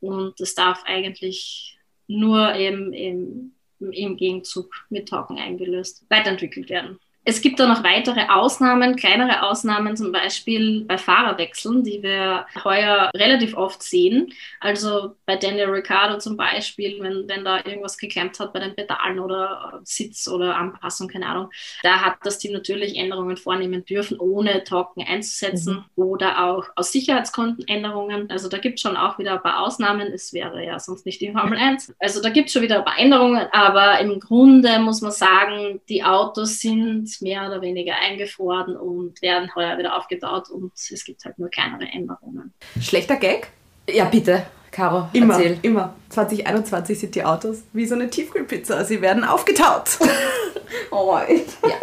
Und 0.00 0.38
das 0.40 0.54
darf 0.54 0.84
eigentlich 0.84 1.78
nur 2.06 2.54
eben, 2.54 2.92
eben 2.92 3.56
im 3.90 4.16
Gegenzug 4.16 4.72
mit 4.90 5.08
Token 5.08 5.38
eingelöst, 5.38 6.04
weiterentwickelt 6.08 6.70
werden. 6.70 7.00
Es 7.24 7.40
gibt 7.40 7.60
da 7.60 7.68
noch 7.68 7.84
weitere 7.84 8.26
Ausnahmen, 8.28 8.96
kleinere 8.96 9.42
Ausnahmen, 9.44 9.96
zum 9.96 10.10
Beispiel 10.10 10.84
bei 10.84 10.98
Fahrerwechseln, 10.98 11.84
die 11.84 12.02
wir 12.02 12.46
heuer 12.64 13.10
relativ 13.14 13.56
oft 13.56 13.80
sehen. 13.80 14.32
Also 14.58 15.14
bei 15.24 15.36
Daniel 15.36 15.70
Ricciardo 15.70 16.18
zum 16.18 16.36
Beispiel, 16.36 16.98
wenn, 17.00 17.28
wenn 17.28 17.44
da 17.44 17.58
irgendwas 17.58 17.96
geklemmt 17.96 18.40
hat 18.40 18.52
bei 18.52 18.58
den 18.58 18.74
Pedalen 18.74 19.20
oder 19.20 19.80
Sitz 19.84 20.26
oder 20.26 20.56
Anpassung, 20.56 21.06
keine 21.06 21.26
Ahnung. 21.26 21.50
Da 21.84 22.00
hat 22.00 22.16
das 22.24 22.38
Team 22.38 22.54
natürlich 22.54 22.96
Änderungen 22.96 23.36
vornehmen 23.36 23.84
dürfen, 23.84 24.18
ohne 24.18 24.64
Token 24.64 25.04
einzusetzen 25.06 25.84
mhm. 25.94 26.02
oder 26.02 26.44
auch 26.44 26.66
aus 26.74 26.90
Sicherheitsgründen 26.90 27.68
Änderungen. 27.68 28.30
Also 28.32 28.48
da 28.48 28.58
gibt 28.58 28.78
es 28.78 28.82
schon 28.82 28.96
auch 28.96 29.20
wieder 29.20 29.34
ein 29.34 29.42
paar 29.42 29.60
Ausnahmen. 29.60 30.08
Es 30.12 30.32
wäre 30.32 30.64
ja 30.64 30.80
sonst 30.80 31.06
nicht 31.06 31.20
die 31.20 31.30
Formel 31.30 31.56
1. 31.56 31.94
Also 32.00 32.20
da 32.20 32.30
gibt 32.30 32.48
es 32.48 32.52
schon 32.52 32.62
wieder 32.62 32.78
ein 32.78 32.84
paar 32.84 32.98
Änderungen, 32.98 33.46
aber 33.52 34.00
im 34.00 34.18
Grunde 34.18 34.80
muss 34.80 35.02
man 35.02 35.12
sagen, 35.12 35.80
die 35.88 36.02
Autos 36.02 36.58
sind 36.58 37.11
mehr 37.20 37.46
oder 37.46 37.60
weniger 37.60 37.94
eingefroren 37.96 38.76
und 38.76 39.20
werden 39.22 39.54
heuer 39.54 39.76
wieder 39.78 39.96
aufgetaut 39.96 40.50
und 40.50 40.72
es 40.74 41.04
gibt 41.04 41.24
halt 41.24 41.38
nur 41.38 41.50
kleinere 41.50 41.84
Änderungen. 41.84 42.52
Schlechter 42.80 43.16
Gag? 43.16 43.48
Ja, 43.88 44.06
bitte. 44.06 44.46
Caro, 44.70 45.08
immer, 45.12 45.34
erzähl. 45.34 45.58
immer. 45.60 45.94
2021 46.08 46.98
sind 46.98 47.14
die 47.14 47.24
Autos 47.24 47.58
wie 47.74 47.86
so 47.86 47.94
eine 47.94 48.08
Tiefkühlpizza. 48.08 48.84
Sie 48.84 49.02
werden 49.02 49.22
aufgetaut. 49.22 49.98
oh, 50.90 51.18
ja. 51.18 51.74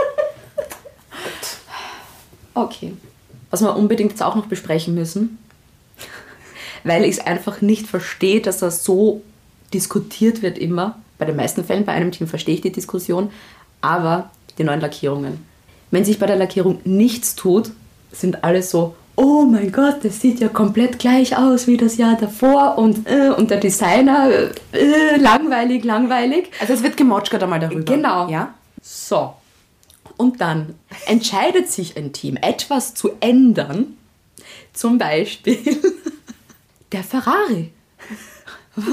Okay. 2.55 2.93
Was 3.51 3.61
wir 3.61 3.75
unbedingt 3.75 4.11
jetzt 4.11 4.23
auch 4.23 4.35
noch 4.35 4.47
besprechen 4.47 4.95
müssen, 4.95 5.37
weil 6.83 7.03
ich 7.03 7.11
es 7.11 7.19
einfach 7.19 7.61
nicht 7.61 7.85
verstehe, 7.87 8.41
dass 8.41 8.57
das 8.57 8.83
so 8.83 9.21
diskutiert 9.73 10.41
wird 10.41 10.57
immer. 10.57 10.99
Bei 11.17 11.25
den 11.25 11.35
meisten 11.35 11.63
Fällen, 11.63 11.85
bei 11.85 11.91
einem 11.91 12.11
Team 12.11 12.27
verstehe 12.27 12.55
ich 12.55 12.61
die 12.61 12.71
Diskussion, 12.71 13.31
aber 13.81 14.31
die 14.59 14.63
neuen 14.63 14.81
Lackierungen. 14.81 15.45
Wenn 15.89 16.05
sich 16.05 16.19
bei 16.19 16.27
der 16.27 16.35
Lackierung 16.35 16.79
nichts 16.83 17.35
tut, 17.35 17.71
sind 18.11 18.43
alle 18.43 18.61
so, 18.61 18.95
oh 19.15 19.43
mein 19.43 19.71
Gott, 19.71 19.97
das 20.03 20.21
sieht 20.21 20.39
ja 20.39 20.49
komplett 20.49 20.99
gleich 20.99 21.35
aus 21.37 21.67
wie 21.67 21.77
das 21.77 21.97
Jahr 21.97 22.15
davor 22.15 22.77
und, 22.77 23.07
äh, 23.07 23.29
und 23.29 23.49
der 23.49 23.59
Designer, 23.59 24.29
äh, 24.71 25.17
langweilig, 25.17 25.83
langweilig. 25.83 26.51
Also 26.59 26.73
es 26.73 26.83
wird 26.83 26.95
gemotschert 26.95 27.41
einmal 27.43 27.59
darüber. 27.59 27.83
Genau. 27.83 28.29
Ja? 28.29 28.53
So. 28.81 29.33
Und 30.15 30.41
dann 30.41 30.75
entscheidet 31.05 31.69
sich 31.69 31.97
ein 31.97 32.13
Team, 32.13 32.37
etwas 32.37 32.93
zu 32.93 33.11
ändern. 33.19 33.97
Zum 34.73 34.97
Beispiel 34.97 35.57
der 36.91 37.03
Ferrari. 37.03 37.71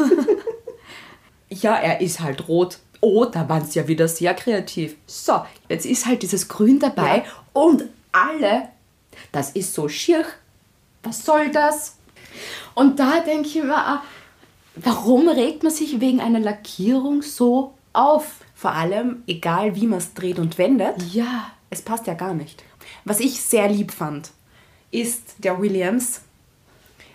ja, 1.50 1.76
er 1.76 2.00
ist 2.00 2.20
halt 2.20 2.48
rot 2.48 2.78
oh, 3.00 3.24
da 3.24 3.48
waren 3.48 3.64
sie 3.64 3.78
ja 3.78 3.88
wieder 3.88 4.08
sehr 4.08 4.34
kreativ. 4.34 4.96
So, 5.06 5.44
jetzt 5.68 5.86
ist 5.86 6.06
halt 6.06 6.22
dieses 6.22 6.48
Grün 6.48 6.78
dabei 6.78 7.18
ja. 7.18 7.24
und 7.52 7.84
alle, 8.12 8.68
das 9.32 9.50
ist 9.50 9.74
so 9.74 9.88
schier. 9.88 10.24
Was 11.02 11.24
soll 11.24 11.50
das? 11.50 11.96
Und 12.74 12.98
da 12.98 13.20
denke 13.20 13.48
ich 13.48 13.62
mir, 13.62 13.76
ah, 13.76 14.02
warum 14.74 15.28
regt 15.28 15.62
man 15.62 15.72
sich 15.72 16.00
wegen 16.00 16.20
einer 16.20 16.40
Lackierung 16.40 17.22
so 17.22 17.74
auf? 17.92 18.40
Vor 18.54 18.72
allem, 18.72 19.22
egal 19.26 19.76
wie 19.76 19.86
man 19.86 19.98
es 19.98 20.14
dreht 20.14 20.38
und 20.38 20.58
wendet, 20.58 21.02
ja. 21.12 21.52
es 21.70 21.82
passt 21.82 22.06
ja 22.06 22.14
gar 22.14 22.34
nicht. 22.34 22.64
Was 23.04 23.20
ich 23.20 23.40
sehr 23.40 23.68
lieb 23.68 23.92
fand, 23.92 24.30
ist 24.90 25.36
der 25.38 25.60
Williams 25.60 26.22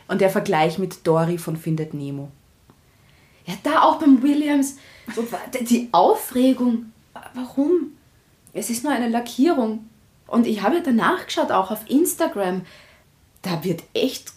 und 0.08 0.22
der 0.22 0.30
Vergleich 0.30 0.78
mit 0.78 1.06
Dory 1.08 1.38
von 1.38 1.58
Findet 1.58 1.94
Nemo. 1.94 2.30
Ja, 3.52 3.58
da 3.64 3.82
auch 3.84 3.98
beim 3.98 4.22
Williams, 4.24 4.78
so, 5.14 5.28
die 5.62 5.90
Aufregung, 5.92 6.92
warum? 7.34 7.98
Es 8.54 8.70
ist 8.70 8.84
nur 8.84 8.94
eine 8.94 9.10
Lackierung. 9.10 9.90
Und 10.28 10.48
ich 10.48 10.62
habe 10.62 10.82
danach 10.82 11.26
geschaut, 11.26 11.52
auch 11.52 11.72
auf 11.72 11.90
Instagram. 11.90 12.62
Da 13.42 13.64
wird 13.64 13.84
echt 13.94 14.32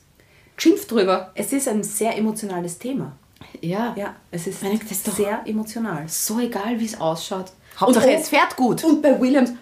geschimpft 0.56 0.90
drüber. 0.90 1.30
Es 1.34 1.52
ist 1.52 1.68
ein 1.68 1.82
sehr 1.84 2.16
emotionales 2.16 2.78
Thema. 2.78 3.12
Ja. 3.60 3.94
Ja, 3.96 4.16
es 4.30 4.46
ist, 4.46 4.62
meine, 4.62 4.80
ist 4.80 5.04
sehr 5.16 5.42
emotional. 5.46 6.08
So 6.08 6.40
egal, 6.40 6.80
wie 6.80 6.86
es 6.86 7.00
ausschaut. 7.00 7.52
Hauptsache, 7.78 8.08
und, 8.08 8.14
es 8.14 8.28
fährt 8.28 8.56
gut. 8.56 8.82
Und 8.82 9.02
bei 9.02 9.20
Williams, 9.20 9.52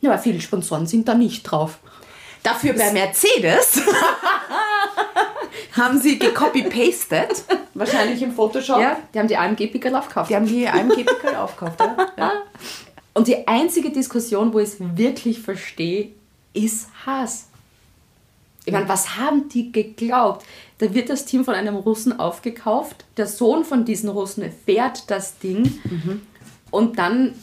ja, 0.00 0.16
viele 0.16 0.40
Sponsoren 0.40 0.86
sind 0.86 1.06
da 1.08 1.14
nicht 1.14 1.42
drauf. 1.42 1.78
Dafür 2.42 2.72
bei 2.72 2.92
Mercedes 2.92 3.82
haben 5.78 6.00
sie 6.00 6.18
gecopy-pastet. 6.18 7.44
Wahrscheinlich 7.74 8.22
im 8.22 8.32
Photoshop. 8.32 8.80
Ja, 8.80 8.98
die 9.14 9.18
haben 9.18 9.28
die 9.28 9.36
AMG-Pickel 9.36 9.94
aufgekauft. 9.94 10.30
Die 10.30 10.36
haben 10.36 10.46
die 10.46 10.66
AMG-Pickel 10.66 11.36
aufgekauft, 11.36 11.80
ja. 11.80 11.96
ja. 12.16 12.32
Und 13.14 13.26
die 13.28 13.48
einzige 13.48 13.90
Diskussion, 13.90 14.52
wo 14.52 14.58
ich 14.60 14.68
es 14.68 14.76
wirklich 14.78 15.40
verstehe, 15.40 16.12
ist 16.52 16.88
Hass. 17.04 17.48
Ich 18.64 18.72
meine, 18.72 18.88
was 18.88 19.16
haben 19.16 19.48
die 19.48 19.72
geglaubt? 19.72 20.44
Da 20.78 20.92
wird 20.92 21.08
das 21.08 21.24
Team 21.24 21.44
von 21.44 21.54
einem 21.54 21.74
Russen 21.74 22.20
aufgekauft. 22.20 23.04
Der 23.16 23.26
Sohn 23.26 23.64
von 23.64 23.84
diesen 23.84 24.10
Russen 24.10 24.44
fährt 24.64 25.10
das 25.10 25.38
Ding. 25.38 25.80
Mhm. 25.84 26.22
Und 26.70 26.98
dann 26.98 27.34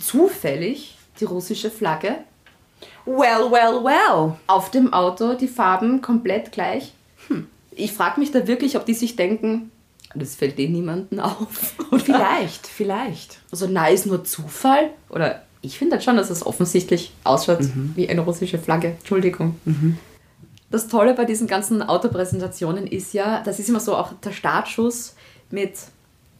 zufällig 0.00 0.96
die 1.18 1.24
russische 1.24 1.70
Flagge. 1.70 2.16
Well, 3.06 3.50
well, 3.50 3.82
well. 3.82 4.34
Auf 4.46 4.70
dem 4.70 4.92
Auto 4.92 5.34
die 5.34 5.48
Farben 5.48 6.02
komplett 6.02 6.52
gleich. 6.52 6.92
Ich 7.76 7.92
frage 7.92 8.18
mich 8.18 8.32
da 8.32 8.46
wirklich, 8.46 8.76
ob 8.76 8.86
die 8.86 8.94
sich 8.94 9.16
denken, 9.16 9.70
Das 10.14 10.34
fällt 10.34 10.58
eh 10.58 10.68
niemandem 10.68 11.20
auf. 11.20 11.74
Vielleicht, 11.98 12.66
vielleicht. 12.66 13.38
Also 13.50 13.66
na, 13.70 13.88
ist 13.88 14.06
nur 14.06 14.24
Zufall. 14.24 14.90
Oder 15.10 15.42
ich 15.60 15.78
finde 15.78 15.96
halt 15.96 16.04
schon, 16.04 16.16
dass 16.16 16.30
es 16.30 16.44
offensichtlich 16.46 17.12
ausschaut 17.22 17.58
wie 17.94 18.08
eine 18.08 18.22
russische 18.22 18.58
Flagge. 18.58 18.88
Entschuldigung. 18.98 19.56
Das 20.70 20.88
Tolle 20.88 21.14
bei 21.14 21.24
diesen 21.24 21.46
ganzen 21.46 21.82
Autopräsentationen 21.82 22.86
ist 22.86 23.12
ja, 23.12 23.42
das 23.44 23.58
ist 23.58 23.68
immer 23.68 23.80
so 23.80 23.94
auch 23.96 24.12
der 24.24 24.32
Startschuss 24.32 25.14
mit 25.50 25.74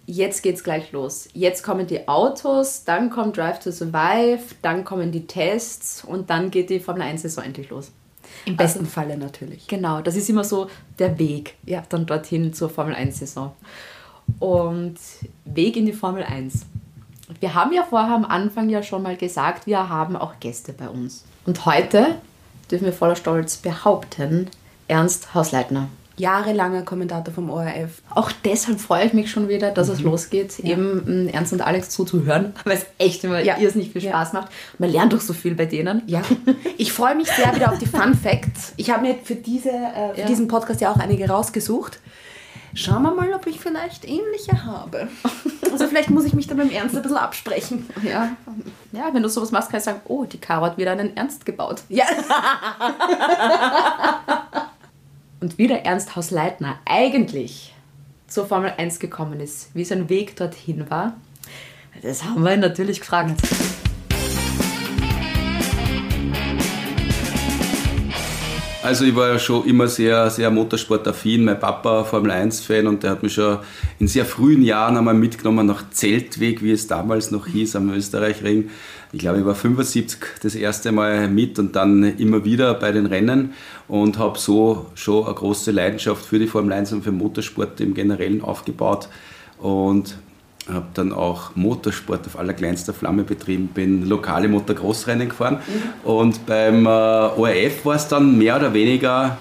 jetzt 0.06 0.42
geht's 0.42 0.64
gleich 0.64 0.92
los. 0.92 1.28
Jetzt 1.32 1.62
kommen 1.62 1.86
die 1.86 2.08
Autos, 2.08 2.84
dann 2.84 3.10
kommt 3.10 3.36
Drive 3.36 3.58
to 3.58 3.70
Survive, 3.70 4.42
dann 4.62 4.84
kommen 4.84 5.12
die 5.12 5.26
Tests 5.26 6.04
und 6.04 6.30
dann 6.30 6.50
geht 6.50 6.70
die 6.70 6.80
Formel 6.80 7.02
1 7.02 7.22
Saison 7.22 7.44
endlich 7.44 7.70
los. 7.70 7.92
Im 8.44 8.56
besten 8.56 8.86
Falle 8.86 9.16
natürlich. 9.16 9.66
Genau, 9.66 10.00
das 10.00 10.16
ist 10.16 10.28
immer 10.28 10.44
so 10.44 10.68
der 10.98 11.18
Weg, 11.18 11.54
ja, 11.64 11.82
dann 11.88 12.06
dorthin 12.06 12.52
zur 12.52 12.70
Formel 12.70 12.94
1 12.94 13.18
Saison. 13.18 13.52
Und 14.38 14.96
Weg 15.44 15.76
in 15.76 15.86
die 15.86 15.92
Formel 15.92 16.22
1. 16.22 16.66
Wir 17.40 17.54
haben 17.54 17.72
ja 17.72 17.82
vorher 17.82 18.14
am 18.14 18.24
Anfang 18.24 18.68
ja 18.68 18.82
schon 18.82 19.02
mal 19.02 19.16
gesagt, 19.16 19.66
wir 19.66 19.88
haben 19.88 20.16
auch 20.16 20.38
Gäste 20.40 20.72
bei 20.72 20.88
uns. 20.88 21.24
Und 21.44 21.66
heute 21.66 22.16
dürfen 22.70 22.84
wir 22.84 22.92
voller 22.92 23.16
Stolz 23.16 23.56
behaupten, 23.56 24.48
Ernst 24.88 25.34
Hausleitner. 25.34 25.88
Jahrelanger 26.18 26.82
Kommentator 26.82 27.32
vom 27.34 27.50
ORF. 27.50 28.02
Auch 28.14 28.30
deshalb 28.44 28.80
freue 28.80 29.06
ich 29.06 29.12
mich 29.12 29.30
schon 29.30 29.48
wieder, 29.48 29.70
dass 29.70 29.88
es 29.88 30.00
losgeht, 30.00 30.58
eben 30.60 31.26
mm, 31.26 31.28
Ernst 31.28 31.52
und 31.52 31.60
Alex 31.60 31.90
zuzuhören, 31.90 32.54
weil 32.64 32.78
es 32.78 32.86
echt 32.98 33.22
immer 33.24 33.40
Ja. 33.42 33.58
irrsinnig 33.58 33.92
viel 33.92 34.02
Ja. 34.02 34.10
Spaß 34.12 34.32
macht. 34.32 34.50
Man 34.78 34.90
lernt 34.90 35.12
doch 35.12 35.20
so 35.20 35.34
viel 35.34 35.54
bei 35.54 35.66
denen. 35.66 36.02
Ja, 36.06 36.22
ich 36.78 36.92
freue 36.92 37.14
mich 37.14 37.28
sehr 37.30 37.54
wieder 37.54 37.70
auf 37.72 37.78
die 37.78 37.86
Fun 37.86 38.14
Facts. 38.14 38.72
Ich 38.76 38.90
habe 38.90 39.02
mir 39.02 39.16
für, 39.22 39.34
diese, 39.34 39.70
äh, 39.70 40.14
für 40.14 40.20
Ja. 40.22 40.26
diesen 40.26 40.48
Podcast 40.48 40.80
ja 40.80 40.90
auch 40.92 40.96
einige 40.96 41.28
rausgesucht. 41.28 42.00
Schauen 42.74 43.02
wir 43.04 43.14
mal, 43.14 43.32
ob 43.32 43.46
ich 43.46 43.58
vielleicht 43.58 44.04
ähnliche 44.06 44.64
habe. 44.66 45.08
Also 45.72 45.86
vielleicht 45.86 46.10
muss 46.10 46.26
ich 46.26 46.34
mich 46.34 46.46
da 46.46 46.54
dem 46.54 46.70
Ernst 46.70 46.94
ein 46.94 47.00
bisschen 47.02 47.16
absprechen. 47.16 47.88
Ja, 48.02 48.36
ja 48.92 49.08
wenn 49.14 49.22
du 49.22 49.30
sowas 49.30 49.50
machst, 49.50 49.70
kannst 49.70 49.86
du 49.86 49.92
sagen, 49.92 50.02
oh, 50.06 50.24
die 50.24 50.36
Caro 50.38 50.66
hat 50.66 50.76
wieder 50.76 50.92
einen 50.92 51.16
Ernst 51.16 51.46
gebaut. 51.46 51.82
Ja. 51.88 52.04
Und 55.46 55.58
wie 55.58 55.68
der 55.68 55.86
Ernst 55.86 56.16
Hausleitner 56.16 56.80
eigentlich 56.86 57.72
zur 58.26 58.46
Formel 58.46 58.72
1 58.76 58.98
gekommen 58.98 59.38
ist, 59.38 59.70
wie 59.74 59.84
sein 59.84 60.08
Weg 60.08 60.34
dorthin 60.34 60.90
war, 60.90 61.14
das 62.02 62.24
haben 62.24 62.42
wir 62.42 62.54
ihn 62.54 62.58
natürlich 62.58 62.98
gefragt. 62.98 63.40
Also 68.82 69.04
ich 69.04 69.14
war 69.14 69.28
ja 69.28 69.38
schon 69.38 69.64
immer 69.66 69.86
sehr, 69.86 70.30
sehr 70.30 70.50
motorsportaffin. 70.50 71.44
Mein 71.44 71.60
Papa 71.60 72.02
Formel 72.02 72.32
1-Fan 72.32 72.88
und 72.88 73.04
der 73.04 73.12
hat 73.12 73.22
mich 73.22 73.34
schon 73.34 73.58
in 74.00 74.08
sehr 74.08 74.24
frühen 74.24 74.62
Jahren 74.62 74.96
einmal 74.96 75.14
mitgenommen 75.14 75.64
nach 75.64 75.90
Zeltweg, 75.90 76.60
wie 76.60 76.72
es 76.72 76.88
damals 76.88 77.30
noch 77.30 77.46
hieß, 77.46 77.76
am 77.76 77.90
Österreichring. 77.90 78.70
Ich 79.16 79.20
glaube, 79.20 79.38
ich 79.38 79.46
war 79.46 79.54
75 79.54 80.18
das 80.42 80.54
erste 80.54 80.92
Mal 80.92 81.26
mit 81.28 81.58
und 81.58 81.74
dann 81.74 82.02
immer 82.18 82.44
wieder 82.44 82.74
bei 82.74 82.92
den 82.92 83.06
Rennen 83.06 83.54
und 83.88 84.18
habe 84.18 84.38
so 84.38 84.90
schon 84.94 85.24
eine 85.24 85.32
große 85.32 85.70
Leidenschaft 85.70 86.26
für 86.26 86.38
die 86.38 86.46
Formel 86.46 86.74
1 86.74 86.92
und 86.92 87.02
für 87.02 87.12
Motorsport 87.12 87.80
im 87.80 87.94
Generellen 87.94 88.42
aufgebaut 88.42 89.08
und 89.58 90.18
habe 90.70 90.84
dann 90.92 91.14
auch 91.14 91.56
Motorsport 91.56 92.26
auf 92.26 92.38
allerkleinster 92.38 92.92
Flamme 92.92 93.22
betrieben, 93.22 93.68
bin 93.68 94.06
lokale 94.06 94.48
Motocross-Rennen 94.48 95.30
gefahren 95.30 95.60
und 96.04 96.44
beim 96.44 96.84
äh, 96.84 96.88
ORF 96.90 97.86
war 97.86 97.96
es 97.96 98.08
dann 98.08 98.36
mehr 98.36 98.56
oder 98.56 98.74
weniger, 98.74 99.38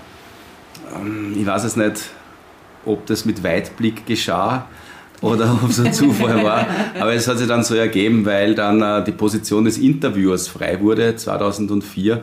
ähm, 0.95 1.35
ich 1.37 1.45
weiß 1.45 1.65
es 1.65 1.75
nicht, 1.75 2.11
ob 2.85 3.05
das 3.07 3.25
mit 3.25 3.43
Weitblick 3.43 4.05
geschah 4.05 4.69
oder 5.25 5.59
ob 5.63 5.69
es 5.69 5.79
ein 5.79 5.91
Zufall 5.91 6.43
war, 6.43 6.67
aber 6.99 7.13
es 7.13 7.27
hat 7.27 7.39
sich 7.39 7.47
dann 7.47 7.63
so 7.63 7.73
ergeben, 7.75 8.25
weil 8.25 8.53
dann 8.53 8.81
äh, 8.81 9.03
die 9.03 9.11
Position 9.11 9.65
des 9.65 9.77
Interviewers 9.79 10.47
frei 10.47 10.79
wurde 10.79 11.15
2004. 11.15 12.13
Äh, 12.15 12.21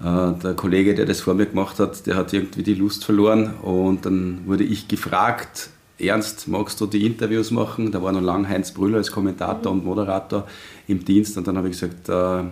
Der 0.00 0.54
Kollege, 0.54 0.94
der 0.94 1.04
das 1.04 1.20
vor 1.20 1.34
mir 1.34 1.46
gemacht 1.46 1.80
hat, 1.80 2.06
der 2.06 2.14
hat 2.14 2.32
irgendwie 2.32 2.62
die 2.62 2.74
Lust 2.74 3.04
verloren 3.04 3.54
und 3.62 4.06
dann 4.06 4.42
wurde 4.46 4.62
ich 4.62 4.86
gefragt, 4.86 5.70
Ernst, 5.98 6.46
magst 6.46 6.80
du 6.80 6.86
die 6.86 7.04
Interviews 7.04 7.50
machen? 7.50 7.90
Da 7.90 8.00
war 8.00 8.12
noch 8.12 8.20
lang 8.20 8.48
Heinz 8.48 8.70
Brüller 8.70 8.98
als 8.98 9.10
Kommentator 9.10 9.72
und 9.72 9.84
Moderator 9.84 10.46
im 10.86 11.04
Dienst 11.04 11.36
und 11.36 11.48
dann 11.48 11.56
habe 11.56 11.68
ich 11.68 11.80
gesagt, 11.80 12.08
äh, 12.08 12.44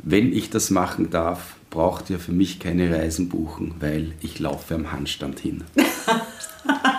wenn 0.00 0.32
ich 0.32 0.50
das 0.50 0.70
machen 0.70 1.10
darf, 1.10 1.54
braucht 1.70 2.10
ihr 2.10 2.18
für 2.18 2.32
mich 2.32 2.58
keine 2.58 2.92
Reisen 2.92 3.28
buchen, 3.28 3.74
weil 3.78 4.14
ich 4.20 4.40
laufe 4.40 4.74
am 4.74 4.90
Handstand 4.90 5.38
hin. 5.38 5.62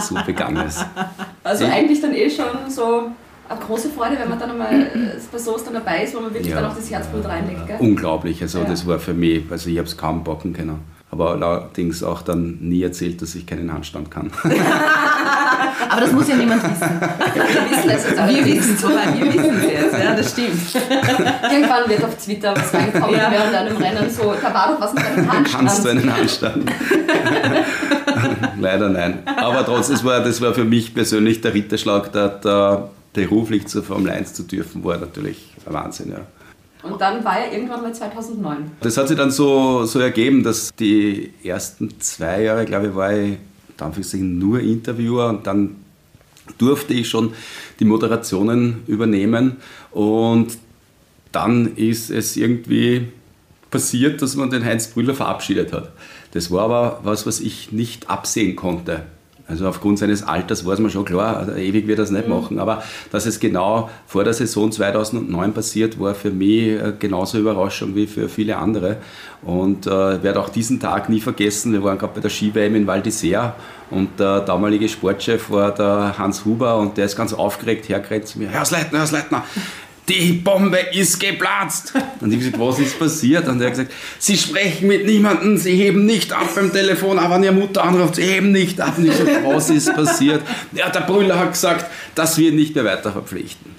so 0.00 0.16
begann 0.26 0.56
es. 0.58 0.84
Also 1.44 1.64
Ich- 1.64 1.72
eigentlich 1.72 2.00
dann 2.00 2.14
eh 2.14 2.28
schon 2.30 2.46
so 2.68 3.10
eine 3.48 3.60
große 3.60 3.90
Freude, 3.90 4.16
wenn 4.18 4.28
man 4.28 4.38
dann 4.38 4.50
einmal 4.52 4.90
bei 5.32 5.38
sowas 5.38 5.64
dann 5.64 5.74
dabei 5.74 6.04
ist, 6.04 6.14
wo 6.14 6.20
man 6.20 6.32
wirklich 6.32 6.52
Ja. 6.52 6.60
dann 6.60 6.70
auch 6.70 6.76
das 6.76 6.90
Herzblut 6.90 7.24
reinlegt. 7.26 7.66
Gell? 7.66 7.76
Unglaublich, 7.80 8.40
also 8.42 8.60
Ja. 8.60 8.64
das 8.64 8.86
war 8.86 8.98
für 8.98 9.14
mich, 9.14 9.44
also 9.50 9.68
ich 9.70 9.78
habe 9.78 9.88
es 9.88 9.96
kaum 9.96 10.22
bocken 10.24 10.52
können. 10.52 10.78
Aber 11.12 11.30
allerdings 11.32 12.04
auch 12.04 12.22
dann 12.22 12.58
nie 12.60 12.82
erzählt, 12.84 13.20
dass 13.20 13.34
ich 13.34 13.44
keinen 13.44 13.72
Handstand 13.72 14.10
kann. 14.12 14.30
Aber 15.90 16.00
das 16.02 16.12
muss 16.12 16.28
ja 16.28 16.36
niemand 16.36 16.62
wissen. 16.62 17.00
Wir 17.34 17.44
wissen 17.70 17.90
es 17.90 18.04
jetzt 18.04 18.18
alle. 18.18 18.32
Wir 18.32 18.46
wissen 18.46 18.74
es, 18.76 18.82
wobei 18.82 19.18
wir 19.18 19.34
wissen 19.34 19.56
es 19.58 19.64
jetzt. 19.64 19.98
Ja, 19.98 20.14
das 20.14 20.30
stimmt. 20.30 20.74
Irgendwann 21.52 21.88
wird 21.88 22.04
auf 22.04 22.16
Twitter 22.16 22.54
was 22.56 22.72
reingekommen 22.72 23.16
Ja. 23.16 23.30
während 23.30 23.54
einem 23.54 23.76
Rennen 23.76 24.10
so, 24.10 24.32
da 24.40 24.54
war 24.54 24.72
doch 24.72 24.80
was 24.80 24.94
mit 24.94 25.04
einem 25.04 25.32
Handstand. 25.32 25.66
Kannst 25.66 25.84
du 25.84 25.88
einen 25.88 26.16
Handstand? 26.16 26.70
Leider 28.58 28.88
nein. 28.88 29.18
Aber 29.36 29.64
trotzdem, 29.64 29.96
es 29.96 30.04
war, 30.04 30.20
das 30.20 30.40
war 30.40 30.54
für 30.54 30.64
mich 30.64 30.94
persönlich 30.94 31.40
der 31.40 31.54
Ritterschlag, 31.54 32.12
da, 32.12 32.28
da 32.28 32.88
beruflich 33.12 33.66
zur 33.66 33.82
Formel 33.82 34.10
1 34.12 34.34
zu 34.34 34.42
dürfen, 34.44 34.84
war 34.84 34.98
natürlich 34.98 35.50
ein 35.66 35.72
Wahnsinn. 35.72 36.10
Ja. 36.12 36.88
Und 36.88 37.00
dann 37.00 37.22
war 37.24 37.38
er 37.40 37.52
irgendwann 37.52 37.82
mal 37.82 37.92
2009. 37.92 38.70
Das 38.80 38.96
hat 38.96 39.08
sich 39.08 39.16
dann 39.16 39.30
so, 39.30 39.84
so 39.84 39.98
ergeben, 39.98 40.42
dass 40.42 40.70
die 40.78 41.32
ersten 41.44 42.00
zwei 42.00 42.42
Jahre, 42.42 42.64
glaube 42.64 42.86
ich, 42.88 42.94
war 42.94 43.12
ich 43.12 43.36
in 43.80 43.86
Anführungszeichen 43.86 44.38
nur 44.38 44.60
Interviewer 44.60 45.28
und 45.28 45.46
dann 45.46 45.76
durfte 46.58 46.94
ich 46.94 47.08
schon 47.08 47.32
die 47.78 47.84
Moderationen 47.84 48.82
übernehmen 48.86 49.56
und 49.90 50.58
dann 51.32 51.76
ist 51.76 52.10
es 52.10 52.36
irgendwie 52.36 53.08
passiert, 53.70 54.20
dass 54.20 54.34
man 54.36 54.50
den 54.50 54.64
Heinz 54.64 54.88
Brüller 54.88 55.14
verabschiedet 55.14 55.72
hat. 55.72 55.92
Das 56.32 56.50
war 56.50 56.64
aber 56.64 57.00
was, 57.04 57.26
was 57.26 57.40
ich 57.40 57.72
nicht 57.72 58.10
absehen 58.10 58.56
konnte. 58.56 59.04
Also 59.50 59.66
aufgrund 59.66 59.98
seines 59.98 60.22
Alters 60.22 60.64
war 60.64 60.74
es 60.74 60.78
mir 60.78 60.90
schon 60.90 61.04
klar, 61.04 61.36
also 61.36 61.52
ewig 61.52 61.86
wird 61.88 61.98
er 61.98 62.04
es 62.04 62.10
nicht 62.10 62.28
machen, 62.28 62.58
aber 62.60 62.82
dass 63.10 63.26
es 63.26 63.40
genau 63.40 63.90
vor 64.06 64.22
der 64.22 64.32
Saison 64.32 64.70
2009 64.70 65.52
passiert, 65.52 65.98
war 65.98 66.14
für 66.14 66.30
mich 66.30 66.68
äh, 66.68 66.92
genauso 66.98 67.38
Überraschung 67.38 67.94
wie 67.96 68.06
für 68.06 68.28
viele 68.28 68.56
andere. 68.56 68.98
Und 69.42 69.86
äh, 69.86 70.16
ich 70.16 70.22
werde 70.22 70.40
auch 70.40 70.50
diesen 70.50 70.78
Tag 70.78 71.08
nie 71.08 71.20
vergessen. 71.20 71.72
Wir 71.72 71.82
waren 71.82 71.98
gerade 71.98 72.14
bei 72.14 72.20
der 72.20 72.28
Ski-WM 72.28 72.76
in 72.76 72.86
Val 72.86 73.00
d'Isère 73.00 73.54
und 73.90 74.20
der 74.20 74.40
damalige 74.40 74.88
Sportchef 74.88 75.50
war 75.50 75.74
der 75.74 76.16
Hans 76.16 76.44
Huber 76.44 76.78
und 76.78 76.96
der 76.96 77.06
ist 77.06 77.16
ganz 77.16 77.32
aufgeregt 77.32 77.88
hergerannt 77.88 78.28
zu 78.28 78.38
mir. 78.38 78.48
Herr 78.48 78.64
Sleitner, 78.64 79.00
Herr 79.00 79.06
Sleitner, 79.06 79.44
die 80.10 80.32
Bombe 80.32 80.78
ist 80.92 81.18
geplatzt. 81.18 81.92
Und 82.20 82.32
ich 82.32 82.38
habe 82.38 82.50
gesagt, 82.50 82.58
was 82.58 82.78
ist 82.78 82.98
passiert? 82.98 83.48
Und 83.48 83.60
er 83.60 83.68
hat 83.68 83.74
gesagt, 83.74 83.92
Sie 84.18 84.36
sprechen 84.36 84.88
mit 84.88 85.06
niemandem, 85.06 85.56
Sie 85.56 85.74
heben 85.74 86.06
nicht 86.06 86.32
ab 86.32 86.48
beim 86.54 86.72
Telefon, 86.72 87.18
aber 87.18 87.36
wenn 87.36 87.44
Ihre 87.44 87.54
Mutter 87.54 87.84
anruft, 87.84 88.16
Sie 88.16 88.22
heben 88.22 88.52
nicht 88.52 88.80
ab. 88.80 88.98
Und 88.98 89.06
ich 89.06 89.16
gesagt, 89.16 89.44
was 89.44 89.70
ist 89.70 89.94
passiert? 89.94 90.42
Ja, 90.72 90.90
der 90.90 91.00
Brüller 91.00 91.38
hat 91.38 91.52
gesagt, 91.52 91.86
dass 92.14 92.36
wir 92.38 92.50
ihn 92.50 92.56
nicht 92.56 92.74
mehr 92.74 92.84
weiter 92.84 93.12
verpflichten. 93.12 93.70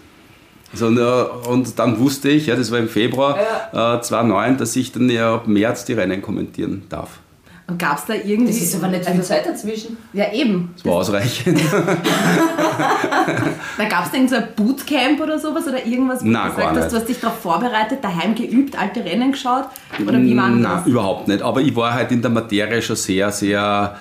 So, 0.74 0.88
und, 0.88 0.98
äh, 0.98 1.02
und 1.50 1.78
dann 1.78 2.00
wusste 2.00 2.30
ich, 2.30 2.48
ja, 2.48 2.56
das 2.56 2.72
war 2.72 2.80
im 2.80 2.88
Februar 2.88 3.38
äh, 3.72 4.02
2009, 4.02 4.58
dass 4.58 4.76
ich 4.76 4.92
dann 4.92 5.10
ja 5.10 5.36
ab 5.36 5.48
März 5.48 5.86
die 5.86 5.94
Rennen 5.94 6.22
kommentieren 6.22 6.84
darf. 6.88 7.21
Und 7.72 7.78
gab 7.78 7.98
es 7.98 8.06
da 8.06 8.14
irgendwie. 8.14 8.48
Das 8.52 8.62
ist 8.62 8.76
aber 8.76 8.90
nicht 8.90 9.06
viel 9.06 9.22
Zeit 9.22 9.46
dazwischen. 9.46 9.96
Ja, 10.12 10.32
eben. 10.34 10.72
Das 10.76 10.86
war 10.86 10.94
ausreichend. 10.96 11.62
Da 13.78 13.86
gab 13.86 14.06
es 14.06 14.12
da 14.12 14.18
irgend 14.18 14.30
so 14.30 14.36
ein 14.36 14.48
Bootcamp 14.56 15.22
oder 15.22 15.40
sowas 15.40 15.66
oder 15.68 15.86
irgendwas, 15.86 16.22
wo 16.22 16.28
Na, 16.28 16.50
du 16.50 16.56
gar 16.58 16.74
gesagt 16.74 16.76
hast, 16.76 16.76
nicht. 16.76 16.92
du 16.92 16.98
hast 16.98 17.10
dich 17.10 17.20
darauf 17.20 17.40
vorbereitet, 17.40 18.04
daheim 18.04 18.36
geübt, 18.36 18.78
alte 18.78 19.04
Rennen 19.06 19.32
geschaut? 19.32 19.66
Oder 20.06 20.22
wie 20.22 20.36
war 20.36 20.50
Nein, 20.50 20.64
das? 20.64 20.86
überhaupt 20.88 21.28
nicht. 21.28 21.42
Aber 21.42 21.62
ich 21.62 21.76
war 21.76 21.94
halt 21.94 22.12
in 22.12 22.22
der 22.22 22.30
Materie 22.32 22.82
schon 22.82 22.96
sehr, 22.96 23.32
sehr 23.32 23.96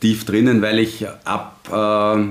tief 0.00 0.24
drinnen, 0.24 0.62
weil 0.62 0.78
ich 0.78 1.06
ab 1.24 1.56
äh, 1.70 2.24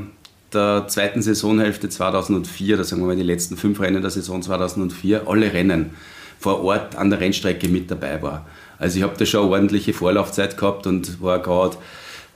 der 0.54 0.88
zweiten 0.88 1.21
Saisonhälfte 1.21 1.89
2004, 1.89 2.78
da 2.78 2.84
sagen 2.84 3.02
wir 3.04 3.08
mal 3.08 3.15
die 3.15 3.23
letzten 3.23 3.56
fünf 3.56 3.80
Rennen 3.80 4.02
der 4.02 4.12
Saison 4.12 4.41
2004, 4.41 5.23
alle 5.28 5.54
Rennen 5.54 5.91
vor 6.39 6.63
Ort 6.63 6.95
an 6.95 7.10
der 7.10 7.19
Rennstrecke 7.19 7.69
mit 7.69 7.91
dabei 7.91 8.21
war. 8.21 8.45
Also 8.80 8.98
ich 8.98 9.04
habe 9.04 9.13
da 9.18 9.26
schon 9.26 9.50
ordentliche 9.50 9.94
Vorlaufzeit 9.94 10.58
gehabt 10.58 10.88
und 10.88 11.22
war 11.22 11.39
gerade 11.39 11.78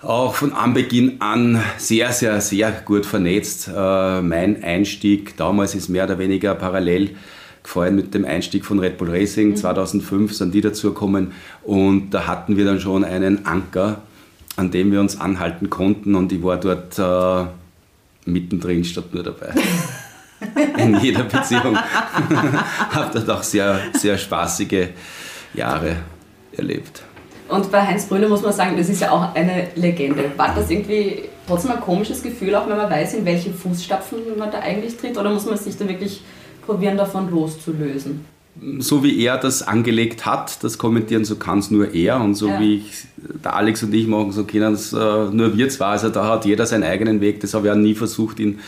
auch 0.02 0.36
von 0.36 0.54
Anbeginn 0.54 1.22
an 1.22 1.64
sehr, 1.78 2.12
sehr, 2.12 2.42
sehr 2.42 2.72
gut 2.72 3.06
vernetzt. 3.06 3.70
Äh, 3.74 4.22
mein 4.22 4.62
Einstieg 4.64 5.38
damals 5.38 5.74
ist 5.74 5.90
mehr 5.90 6.04
oder 6.04 6.20
weniger 6.20 6.54
parallel 6.54 7.16
gefallen 7.64 7.96
mit 7.96 8.14
dem 8.14 8.26
Einstieg 8.26 8.66
von 8.66 8.80
Red 8.80 8.98
Bull 8.98 9.10
Racing. 9.10 9.56
2005 9.56 10.34
sind 10.34 10.54
die 10.54 10.62
dazugekommen 10.62 11.32
und 11.64 12.12
da 12.12 12.28
hatten 12.28 12.58
wir 12.58 12.66
dann 12.66 12.82
schon 12.82 13.06
einen 13.06 13.46
Anker 13.46 14.02
an 14.56 14.72
dem 14.72 14.92
wir 14.92 15.00
uns 15.00 15.20
anhalten 15.20 15.70
konnten 15.70 16.16
und 16.16 16.32
ich 16.32 16.44
war 16.44 16.58
dort 16.58 17.00
äh, 17.00 17.50
mittendrin 18.30 18.84
statt 18.84 19.14
nur 19.14 19.24
dabei. 19.24 19.54
In 20.78 21.00
jeder 21.00 21.24
Beziehung. 21.24 21.78
habe 22.92 23.12
dort 23.14 23.30
auch 23.30 23.44
sehr, 23.44 23.80
sehr 23.94 24.18
spaßige 24.18 24.90
Jahre 25.54 25.98
erlebt. 26.58 27.04
Und 27.50 27.72
bei 27.72 27.86
Heinz 27.86 28.06
Brüller 28.06 28.30
muss 28.30 28.42
man 28.42 28.54
sagen, 28.54 28.76
das 28.78 28.90
ist 28.90 29.02
ja 29.02 29.12
auch 29.12 29.36
eine 29.36 29.68
Legende. 29.76 30.32
War 30.38 30.56
das 30.56 30.70
irgendwie 30.72 31.24
trotzdem 31.48 31.72
ein 31.72 31.82
komisches 31.82 32.24
Gefühl, 32.24 32.56
auch 32.56 32.68
wenn 32.68 32.78
man 32.78 32.90
weiß, 32.90 33.16
in 33.16 33.26
welche 33.26 33.52
Fußstapfen 33.52 34.20
man 34.38 34.50
da 34.52 34.60
eigentlich 34.60 34.98
tritt? 34.98 35.18
Oder 35.18 35.30
muss 35.32 35.46
man 35.46 35.58
sich 35.58 35.78
da 35.78 35.88
wirklich 35.88 36.22
probieren, 36.66 36.98
davon 36.98 37.30
loszulösen? 37.30 38.26
So 38.80 39.04
wie 39.04 39.24
er 39.24 39.38
das 39.38 39.62
angelegt 39.68 40.26
hat, 40.26 40.64
das 40.64 40.78
kommentieren, 40.78 41.26
so 41.26 41.36
kann 41.36 41.60
es 41.60 41.70
nur 41.70 41.94
er. 41.94 42.22
Und 42.22 42.36
so 42.36 42.48
Ja. 42.48 42.60
wie 42.60 42.78
ich, 42.78 43.06
der 43.44 43.56
Alex 43.56 43.84
und 43.84 43.94
ich 43.94 44.08
machen, 44.08 44.32
so 44.32 44.46
können 44.46 44.74
es 44.74 44.94
äh, 44.94 44.96
nur 44.96 45.58
wir 45.58 45.70
zwei. 45.70 45.88
Also 45.88 46.10
da 46.10 46.28
hat 46.30 46.46
jeder 46.46 46.66
seinen 46.66 46.84
eigenen 46.84 47.20
Weg. 47.20 47.40
Das 47.42 47.54
habe 47.54 47.68
ich 47.68 47.74
auch 47.74 47.78
nie 47.78 47.94
versucht, 47.96 48.40
ihn, 48.40 48.60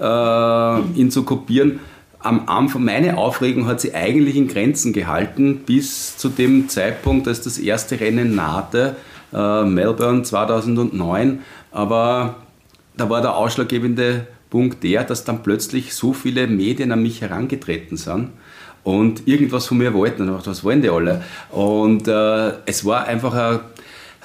äh, 0.00 0.80
ihn 0.94 1.10
zu 1.10 1.22
kopieren. 1.24 1.80
Am 2.18 2.48
Anfang, 2.48 2.84
meine 2.84 3.18
Aufregung 3.18 3.66
hat 3.66 3.80
sie 3.80 3.94
eigentlich 3.94 4.36
in 4.36 4.48
Grenzen 4.48 4.92
gehalten, 4.92 5.58
bis 5.66 6.16
zu 6.16 6.28
dem 6.28 6.68
Zeitpunkt, 6.68 7.28
als 7.28 7.42
das 7.42 7.58
erste 7.58 8.00
Rennen 8.00 8.34
nahte, 8.34 8.96
äh, 9.32 9.64
Melbourne 9.64 10.22
2009. 10.22 11.40
Aber 11.70 12.36
da 12.96 13.10
war 13.10 13.20
der 13.20 13.36
ausschlaggebende 13.36 14.26
Punkt 14.50 14.82
der, 14.82 15.04
dass 15.04 15.24
dann 15.24 15.42
plötzlich 15.42 15.94
so 15.94 16.12
viele 16.12 16.46
Medien 16.46 16.92
an 16.92 17.02
mich 17.02 17.20
herangetreten 17.20 17.96
sind 17.96 18.30
und 18.84 19.26
irgendwas 19.26 19.66
von 19.66 19.78
mir 19.78 19.92
wollten. 19.92 20.22
Und 20.22 20.28
ich 20.28 20.34
dachte, 20.36 20.50
was 20.50 20.64
wollen 20.64 20.80
die 20.80 20.88
alle? 20.88 21.22
Und 21.50 22.08
äh, 22.08 22.52
es 22.66 22.84
war 22.84 23.04
einfach 23.04 23.34
eine, 23.34 23.60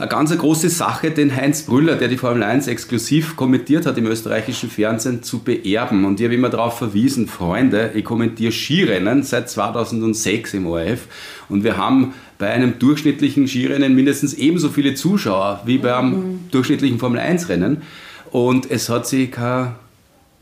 eine 0.02 0.10
ganz 0.10 0.36
große 0.36 0.70
Sache, 0.70 1.12
den 1.12 1.36
Heinz 1.36 1.62
Brüller, 1.62 1.96
der 1.96 2.08
die 2.08 2.18
Formel 2.18 2.42
1 2.42 2.68
exklusiv 2.68 3.36
kommentiert 3.36 3.86
hat 3.86 4.00
im 4.00 4.08
österreichischen 4.08 4.70
Fernsehen, 4.70 5.22
zu 5.22 5.40
beerben. 5.40 6.06
Und 6.06 6.20
ich 6.20 6.26
habe 6.26 6.34
immer 6.34 6.50
darauf 6.50 6.80
verwiesen, 6.80 7.28
Freunde, 7.28 7.92
ich 7.94 8.04
kommentiere 8.04 8.52
Skirennen 8.52 9.22
seit 9.22 9.48
2006 9.50 10.56
im 10.56 10.66
ORF 10.66 11.02
und 11.50 11.64
wir 11.64 11.78
haben 11.78 12.16
bei 12.40 12.50
einem 12.50 12.80
durchschnittlichen 12.80 13.48
Skirennen 13.48 13.94
mindestens 13.94 14.34
ebenso 14.34 14.70
viele 14.70 14.96
Zuschauer 14.96 15.62
wie 15.66 15.78
beim 15.78 16.40
durchschnittlichen 16.50 16.98
Formel 16.98 17.20
1 17.20 17.50
Rennen. 17.50 17.84
Und 18.32 18.72
es 18.72 18.90
hat 18.90 19.06
sich 19.06 19.32
kein 19.32 19.76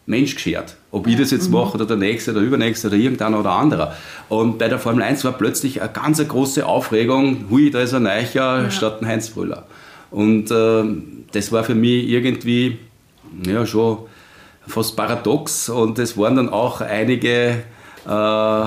Mensch 0.09 0.35
geschert. 0.35 0.75
Ob 0.91 1.07
ich 1.07 1.17
das 1.17 1.29
jetzt 1.31 1.51
mache 1.51 1.75
oder 1.75 1.85
der 1.85 1.95
Nächste 1.95 2.31
oder 2.31 2.41
Übernächste 2.41 2.87
oder 2.87 2.97
irgendeiner 2.97 3.39
oder 3.39 3.51
anderer. 3.51 3.95
Und 4.27 4.57
bei 4.57 4.67
der 4.67 4.79
Formel 4.79 5.03
1 5.03 5.23
war 5.23 5.33
plötzlich 5.33 5.81
eine 5.81 5.91
ganz 5.91 6.25
große 6.27 6.65
Aufregung, 6.65 7.45
hui, 7.49 7.69
da 7.69 7.79
ist 7.81 7.93
ein 7.93 8.03
Neicher 8.03 8.71
statt 8.71 9.01
ein 9.01 9.07
Heinz 9.07 9.29
Brüller. 9.29 9.67
Und 10.09 10.49
äh, 10.49 10.83
das 11.31 11.51
war 11.51 11.63
für 11.63 11.75
mich 11.75 12.09
irgendwie 12.09 12.79
ja, 13.45 13.65
schon 13.67 13.99
fast 14.67 14.95
paradox. 14.95 15.69
Und 15.69 15.99
es 15.99 16.17
waren 16.17 16.35
dann 16.35 16.49
auch 16.49 16.81
einige 16.81 17.63
äh, 18.07 18.65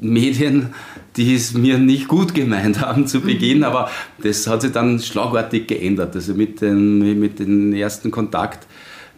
Medien, 0.00 0.74
die 1.16 1.34
es 1.34 1.52
mir 1.52 1.76
nicht 1.76 2.08
gut 2.08 2.32
gemeint 2.32 2.80
haben 2.84 3.06
zu 3.06 3.20
Beginn, 3.20 3.62
aber 3.62 3.90
das 4.22 4.46
hat 4.46 4.62
sich 4.62 4.72
dann 4.72 4.98
schlagartig 5.00 5.66
geändert. 5.68 6.14
Also 6.14 6.32
mit 6.32 6.62
dem, 6.62 7.20
mit 7.20 7.40
dem 7.40 7.74
ersten 7.74 8.10
Kontakt 8.10 8.66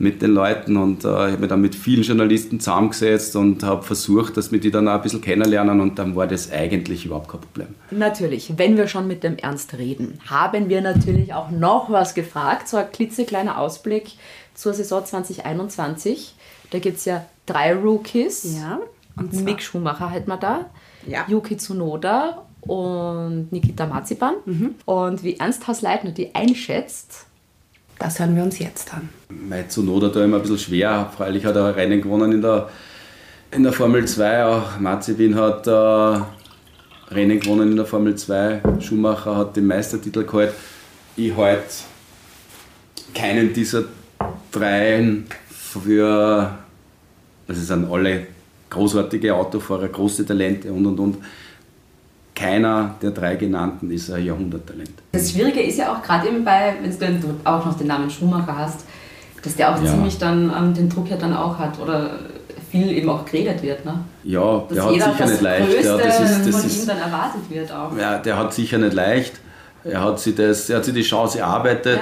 mit 0.00 0.22
den 0.22 0.30
Leuten 0.32 0.76
und 0.78 1.04
äh, 1.04 1.08
ich 1.08 1.12
habe 1.32 1.36
mich 1.38 1.48
dann 1.50 1.60
mit 1.60 1.74
vielen 1.74 2.02
Journalisten 2.02 2.58
zusammengesetzt 2.58 3.36
und 3.36 3.62
habe 3.62 3.82
versucht, 3.82 4.36
dass 4.36 4.50
wir 4.50 4.58
die 4.58 4.70
dann 4.70 4.88
auch 4.88 4.94
ein 4.94 5.02
bisschen 5.02 5.20
kennenlernen 5.20 5.78
und 5.80 5.98
dann 5.98 6.16
war 6.16 6.26
das 6.26 6.50
eigentlich 6.50 7.04
überhaupt 7.04 7.28
kein 7.28 7.40
Problem. 7.40 7.68
Natürlich, 7.90 8.54
wenn 8.56 8.76
wir 8.78 8.88
schon 8.88 9.06
mit 9.06 9.22
dem 9.22 9.36
Ernst 9.36 9.74
reden, 9.76 10.18
haben 10.26 10.68
wir 10.70 10.80
natürlich 10.80 11.34
auch 11.34 11.50
noch 11.50 11.90
was 11.92 12.14
gefragt. 12.14 12.66
So 12.68 12.78
ein 12.78 12.90
klitzekleiner 12.90 13.58
Ausblick 13.58 14.12
zur 14.54 14.72
Saison 14.72 15.04
2021. 15.04 16.34
Da 16.70 16.78
gibt 16.78 16.96
es 16.96 17.04
ja 17.04 17.24
drei 17.46 17.74
Rookies. 17.74 18.56
Ja, 18.58 18.80
und 19.16 19.32
Und 19.34 19.44
Mick 19.44 19.60
Schumacher 19.62 20.10
hat 20.10 20.26
man 20.28 20.40
da, 20.40 20.66
Ja. 21.06 21.26
Yuki 21.28 21.56
Tsunoda 21.58 22.46
und 22.62 23.48
Nikita 23.52 23.86
Mazipan. 23.86 24.34
Und 24.86 25.22
wie 25.22 25.36
Ernst 25.36 25.66
Hausleitner 25.66 26.12
die 26.12 26.34
einschätzt, 26.34 27.26
Das 28.00 28.18
hören 28.18 28.34
wir 28.34 28.42
uns 28.42 28.58
jetzt 28.58 28.94
an. 28.94 29.10
Mein 29.28 29.68
Zunoda 29.68 30.08
da 30.08 30.24
immer 30.24 30.36
ein 30.36 30.42
bisschen 30.42 30.58
schwer. 30.58 31.12
Freilich 31.14 31.44
hat 31.44 31.54
er 31.54 31.76
Rennen 31.76 32.00
gewonnen 32.00 32.32
in 32.32 32.40
der, 32.40 32.70
in 33.50 33.62
der 33.62 33.74
Formel 33.74 34.08
2. 34.08 34.44
Auch 34.46 34.80
Mazepin 34.80 35.34
hat 35.34 35.66
äh, 35.66 36.20
Rennen 37.14 37.38
gewonnen 37.38 37.70
in 37.70 37.76
der 37.76 37.84
Formel 37.84 38.14
2. 38.14 38.62
Schumacher 38.80 39.36
hat 39.36 39.54
den 39.54 39.66
Meistertitel 39.66 40.24
geholt. 40.24 40.54
Ich 41.14 41.36
halte 41.36 41.62
keinen 43.14 43.52
dieser 43.52 43.84
dreien 44.50 45.26
für. 45.50 46.58
Also 47.46 47.60
es 47.60 47.68
sind 47.68 47.92
alle 47.92 48.28
großartige 48.70 49.34
Autofahrer, 49.34 49.88
große 49.88 50.24
Talente 50.24 50.72
und 50.72 50.86
und 50.86 50.98
und. 50.98 51.18
Keiner 52.40 52.94
der 53.02 53.10
drei 53.10 53.36
genannten 53.36 53.90
ist 53.90 54.10
ein 54.10 54.24
Jahrhunderttalent. 54.24 54.90
Das 55.12 55.30
Schwierige 55.30 55.60
ist 55.62 55.76
ja 55.78 55.92
auch 55.92 56.02
gerade 56.02 56.28
eben 56.28 56.42
bei, 56.44 56.74
wenn 56.98 57.20
du 57.20 57.26
dann 57.28 57.36
auch 57.44 57.66
noch 57.66 57.76
den 57.76 57.88
Namen 57.88 58.08
Schumacher 58.10 58.56
hast, 58.56 58.86
dass 59.42 59.56
der 59.56 59.74
auch 59.74 59.82
Ja. 59.82 59.90
ziemlich 59.90 60.16
dann 60.18 60.50
ähm, 60.56 60.72
den 60.74 60.88
Druck 60.88 61.10
ja 61.10 61.16
dann 61.16 61.34
auch 61.34 61.58
hat 61.58 61.78
oder 61.78 62.10
viel 62.70 62.90
eben 62.92 63.10
auch 63.10 63.24
geredet 63.26 63.62
wird. 63.62 63.84
Ne? 63.84 63.94
Ja, 64.24 64.64
Dass 64.68 64.74
der 64.74 64.84
hat 64.84 64.94
sicher 64.94 65.26
nicht 65.26 65.40
leicht. 65.42 65.84
Ja, 65.84 65.96
das 65.98 66.20
ist, 66.20 66.46
das 66.46 66.56
von 66.56 66.64
ist, 66.70 66.82
ihm 66.82 66.86
dann 66.88 66.98
erwartet 66.98 67.40
wird 67.50 67.72
auch. 67.72 67.96
Ja, 67.98 68.18
der 68.18 68.36
hat 68.38 68.54
sicher 68.54 68.78
nicht 68.78 68.94
leicht. 68.94 69.32
Er 69.84 70.02
hat 70.04 70.20
sich, 70.20 70.34
das, 70.34 70.70
er 70.70 70.76
hat 70.78 70.84
sich 70.84 70.94
die 70.94 71.02
Chance 71.02 71.40
erarbeitet. 71.40 71.98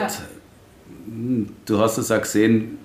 Du 1.67 1.79
hast 1.81 1.99
es 1.99 2.11
auch 2.13 2.21
gesehen, 2.21 2.79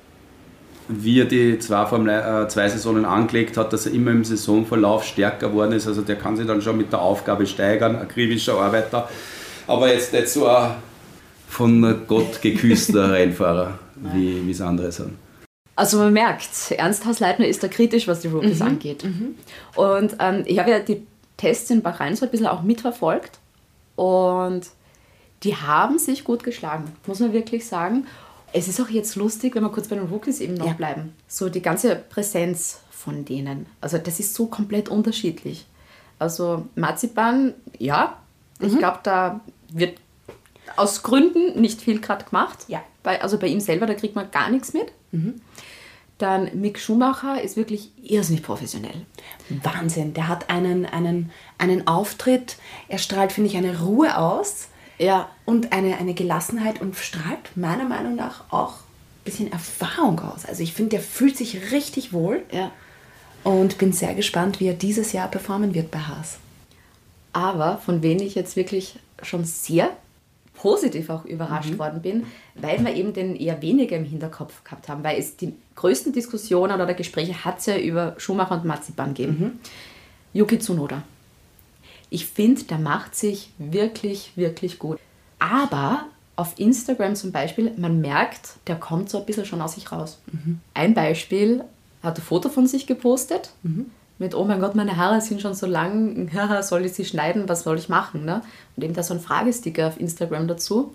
wie 0.88 1.22
er 1.22 1.26
die 1.26 1.60
zwei, 1.60 1.86
Formel, 1.86 2.10
äh, 2.10 2.48
zwei 2.48 2.68
Saisonen 2.68 3.06
angelegt 3.06 3.58
hat, 3.58 3.74
dass 3.74 3.86
er 3.86 3.94
immer 3.94 4.12
im 4.12 4.24
Saisonverlauf 4.24 5.04
stärker 5.04 5.50
geworden 5.50 5.74
ist. 5.74 5.88
Also 5.88 6.02
der 6.02 6.18
kann 6.18 6.36
sich 6.36 6.46
dann 6.46 6.62
schon 6.62 6.78
mit 6.78 6.92
der 6.92 7.02
Aufgabe 7.02 7.48
steigern, 7.48 7.96
akribischer 7.96 8.60
Arbeiter. 8.60 9.10
Aber 9.68 9.92
jetzt 9.92 10.14
nicht 10.14 10.30
so 10.30 10.48
ein 10.48 10.72
von 11.48 12.08
Gott 12.08 12.42
geküsster 12.42 13.12
Rennfahrer, 13.14 13.78
wie 13.96 14.46
wie 14.46 14.52
es 14.52 14.62
andere 14.62 14.92
sind. 14.92 15.12
Also 15.76 15.98
man 15.98 16.14
merkt, 16.14 16.72
Ernst 16.72 17.06
Hausleitner 17.06 17.48
ist 17.48 17.64
da 17.64 17.68
kritisch, 17.68 18.08
was 18.08 18.20
die 18.20 18.28
Rookies 18.28 18.62
angeht. 18.62 19.04
Und 19.76 20.16
ähm, 20.20 20.44
ich 20.46 20.60
habe 20.60 20.70
ja 20.70 20.80
die 20.80 21.06
Tests 21.38 21.70
in 21.72 21.82
Bahrain 21.82 22.16
so 22.16 22.26
ein 22.26 22.32
bisschen 22.32 22.48
auch 22.48 22.62
mitverfolgt 22.62 23.40
und 23.96 24.68
die 25.44 25.56
haben 25.56 25.98
sich 26.00 26.24
gut 26.24 26.44
geschlagen, 26.44 26.86
muss 27.06 27.20
man 27.20 27.34
wirklich 27.34 27.68
sagen. 27.68 28.08
Es 28.54 28.68
ist 28.68 28.80
auch 28.80 28.90
jetzt 28.90 29.16
lustig, 29.16 29.56
wenn 29.56 29.64
wir 29.64 29.70
kurz 29.70 29.88
bei 29.88 29.96
den 29.96 30.06
Rookies 30.08 30.40
eben 30.40 30.54
noch 30.54 30.68
Ja. 30.68 30.74
bleiben. 30.74 31.14
So 31.28 31.50
die 31.50 31.62
ganze 31.62 31.96
Präsenz 31.96 32.80
von 32.92 33.26
denen. 33.26 33.66
Also 33.82 33.98
das 33.98 34.20
ist 34.20 34.34
so 34.36 34.46
komplett 34.46 34.90
unterschiedlich. 34.90 35.66
Also 36.20 36.68
Marzipan, 36.76 37.54
ja, 37.80 38.18
ich 38.60 38.78
glaube, 38.78 39.00
da 39.04 39.42
wird 39.70 39.98
aus 40.78 41.04
Gründen 41.04 41.60
nicht 41.60 41.82
viel 41.82 42.00
gerade 42.00 42.24
gemacht. 42.26 42.60
Ja. 42.68 42.82
Bei, 43.02 43.22
also 43.22 43.38
bei 43.38 43.48
ihm 43.48 43.60
selber, 43.60 43.88
da 43.88 43.94
kriegt 43.94 44.16
man 44.16 44.32
gar 44.32 44.50
nichts 44.50 44.74
mit. 44.74 44.94
Dann 46.20 46.50
Mick 46.62 46.80
Schumacher 46.80 47.42
ist 47.42 47.58
wirklich 47.58 47.92
irrsinnig 48.02 48.44
professionell. 48.44 49.06
Wahnsinn, 49.50 50.14
der 50.14 50.28
hat 50.30 50.50
einen, 50.50 50.86
einen, 50.86 51.32
einen 51.58 51.88
Auftritt, 51.88 52.56
er 52.88 53.00
strahlt, 53.00 53.32
finde 53.34 53.50
ich, 53.50 53.58
eine 53.58 53.82
Ruhe 53.82 54.18
aus 54.18 54.68
Ja. 55.04 55.30
und 55.46 55.74
eine, 55.74 55.98
eine 55.98 56.14
Gelassenheit 56.14 56.82
und 56.82 56.96
strahlt 56.96 57.56
meiner 57.56 57.86
Meinung 57.86 58.16
nach 58.16 58.46
auch 58.52 58.74
ein 58.76 59.24
bisschen 59.26 59.52
Erfahrung 59.52 60.20
aus. 60.20 60.46
Also 60.46 60.64
ich 60.64 60.74
finde, 60.74 60.92
der 60.92 61.00
fühlt 61.02 61.38
sich 61.38 61.72
richtig 61.72 62.14
wohl 62.14 62.44
Ja. 62.52 62.72
und 63.44 63.78
bin 63.78 63.94
sehr 63.94 64.14
gespannt, 64.16 64.60
wie 64.60 64.68
er 64.68 64.74
dieses 64.74 65.12
Jahr 65.14 65.28
performen 65.30 65.74
wird 65.74 65.92
bei 65.92 66.00
Haas. 66.00 66.38
Aber 67.34 67.78
von 67.78 68.02
wem 68.04 68.20
ich 68.20 68.36
jetzt 68.36 68.56
wirklich 68.56 69.00
schon 69.22 69.44
sehr 69.46 69.90
positiv 70.56 71.10
auch 71.10 71.26
überrascht 71.26 71.78
worden 71.80 72.02
bin, 72.02 72.26
weil 72.56 72.80
wir 72.86 72.94
eben 72.96 73.12
den 73.14 73.36
eher 73.36 73.62
weniger 73.62 73.98
im 73.98 74.06
Hinterkopf 74.06 74.64
gehabt 74.64 74.88
haben, 74.88 75.04
weil 75.04 75.20
es 75.20 75.36
die 75.36 75.54
größten 75.76 76.14
Diskussionen 76.14 76.80
oder 76.80 76.94
Gespräche 76.94 77.44
hat 77.44 77.60
es 77.60 77.66
ja 77.66 77.78
über 77.78 78.16
Schumacher 78.18 78.56
und 78.56 78.66
Marzipan 78.66 79.14
gegeben. 79.14 79.60
Yuki 80.32 80.60
Tsunoda. 80.60 81.02
Ich 82.14 82.28
finde, 82.28 82.64
der 82.66 82.78
macht 82.78 83.16
sich 83.16 83.50
wirklich, 83.58 84.34
wirklich 84.36 84.78
gut. 84.78 85.00
Aber 85.40 86.06
auf 86.36 86.54
Instagram 86.60 87.16
zum 87.16 87.32
Beispiel, 87.32 87.74
man 87.76 88.02
merkt, 88.02 88.58
der 88.68 88.76
kommt 88.76 89.10
so 89.10 89.18
ein 89.18 89.26
bisschen 89.26 89.46
schon 89.46 89.64
aus 89.64 89.74
sich 89.74 89.92
raus. 89.92 90.20
Ein 90.76 90.94
Beispiel, 90.94 91.64
hat 92.04 92.20
ein 92.20 92.22
Foto 92.22 92.50
von 92.50 92.68
sich 92.68 92.86
gepostet 92.86 93.50
mit, 94.20 94.36
oh 94.36 94.46
mein 94.46 94.60
Gott, 94.60 94.76
meine 94.76 94.96
Haare 94.96 95.22
sind 95.22 95.42
schon 95.42 95.56
so 95.56 95.66
lang, 95.66 96.30
soll 96.62 96.86
ich 96.86 96.94
sie 96.94 97.04
schneiden, 97.04 97.50
was 97.50 97.64
soll 97.64 97.80
ich 97.80 97.90
machen? 97.90 98.26
Ne? 98.26 98.44
Und 98.76 98.84
eben 98.84 98.94
da 98.94 99.02
so 99.02 99.16
ein 99.16 99.20
Fragesticker 99.20 99.88
auf 99.88 100.00
Instagram 100.00 100.48
dazu 100.48 100.94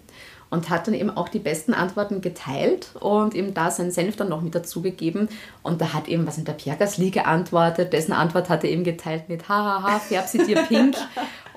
und 0.51 0.71
hat 0.71 0.87
dann 0.87 0.95
eben 0.95 1.11
auch 1.11 1.29
die 1.29 1.39
besten 1.39 1.75
Antworten 1.75 2.21
geteilt 2.21 2.91
und 3.01 3.35
eben 3.35 3.55
da 3.55 3.71
seinen 3.71 3.91
Senf 3.91 4.17
dann 4.17 4.29
noch 4.29 4.41
mit 4.41 4.55
dazugegeben. 4.55 5.29
Und 5.63 5.81
da 5.81 5.93
hat 5.93 6.09
eben, 6.09 6.27
was 6.27 6.39
in 6.39 6.45
der 6.45 6.55
Pierre 6.55 6.79
Gasly 6.79 7.11
geantwortet, 7.11 7.93
dessen 7.93 8.13
Antwort 8.13 8.49
hat 8.49 8.65
er 8.65 8.71
eben 8.71 8.85
geteilt 8.85 9.29
mit, 9.29 9.49
hahaha, 9.49 9.99
färb 9.99 10.27
sie 10.27 10.39
dir 10.39 10.63
pink. 10.63 10.97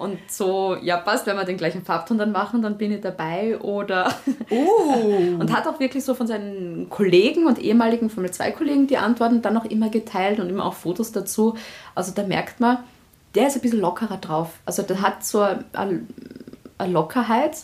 Und 0.01 0.17
so, 0.31 0.75
ja, 0.81 0.97
passt, 0.97 1.27
wenn 1.27 1.35
wir 1.35 1.45
den 1.45 1.57
gleichen 1.57 1.83
Farbton 1.83 2.17
dann 2.17 2.31
machen, 2.31 2.63
dann 2.63 2.75
bin 2.79 2.91
ich 2.91 3.01
dabei. 3.01 3.59
Oder. 3.59 4.11
Oh. 4.49 4.95
und 5.39 5.55
hat 5.55 5.67
auch 5.67 5.79
wirklich 5.79 6.03
so 6.03 6.15
von 6.15 6.25
seinen 6.25 6.89
Kollegen 6.89 7.45
und 7.45 7.59
ehemaligen 7.59 8.09
Formel 8.09 8.31
2-Kollegen 8.31 8.87
die 8.87 8.97
Antworten 8.97 9.43
dann 9.43 9.55
auch 9.57 9.65
immer 9.65 9.89
geteilt 9.89 10.39
und 10.39 10.49
immer 10.49 10.65
auch 10.65 10.73
Fotos 10.73 11.11
dazu. 11.11 11.55
Also 11.93 12.13
da 12.13 12.23
merkt 12.23 12.59
man, 12.59 12.79
der 13.35 13.45
ist 13.45 13.55
ein 13.55 13.61
bisschen 13.61 13.79
lockerer 13.79 14.17
drauf. 14.17 14.53
Also 14.65 14.81
der 14.81 15.01
hat 15.03 15.23
so 15.23 15.41
eine, 15.41 16.07
eine 16.79 16.91
Lockerheit, 16.91 17.57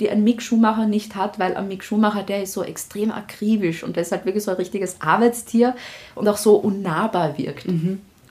die 0.00 0.10
ein 0.10 0.22
Mick 0.24 0.42
Schumacher 0.42 0.86
nicht 0.86 1.16
hat, 1.16 1.38
weil 1.38 1.56
ein 1.56 1.68
Mick 1.68 1.82
Schumacher, 1.82 2.22
der 2.22 2.42
ist 2.42 2.52
so 2.52 2.62
extrem 2.62 3.10
akribisch 3.10 3.82
und 3.82 3.96
der 3.96 4.02
ist 4.02 4.12
halt 4.12 4.24
wirklich 4.24 4.44
so 4.44 4.50
ein 4.50 4.56
richtiges 4.56 5.00
Arbeitstier 5.00 5.74
und 6.14 6.28
auch 6.28 6.36
so 6.36 6.56
unnahbar 6.56 7.36
wirkt. 7.36 7.66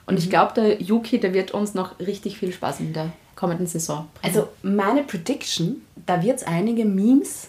Und 0.06 0.18
ich 0.18 0.30
glaube, 0.30 0.54
der 0.54 0.80
Yuki, 0.80 1.20
der 1.20 1.34
wird 1.34 1.50
uns 1.50 1.74
noch 1.74 1.98
richtig 1.98 2.38
viel 2.38 2.52
Spaß 2.52 2.80
in 2.80 2.94
der 2.94 3.12
kommenden 3.36 3.66
Saison. 3.66 4.08
bringen. 4.14 4.34
Also 4.34 4.48
meine 4.62 5.02
Prediction, 5.02 5.82
da 6.06 6.22
wird 6.22 6.38
es 6.38 6.44
einige 6.44 6.86
Memes, 6.86 7.48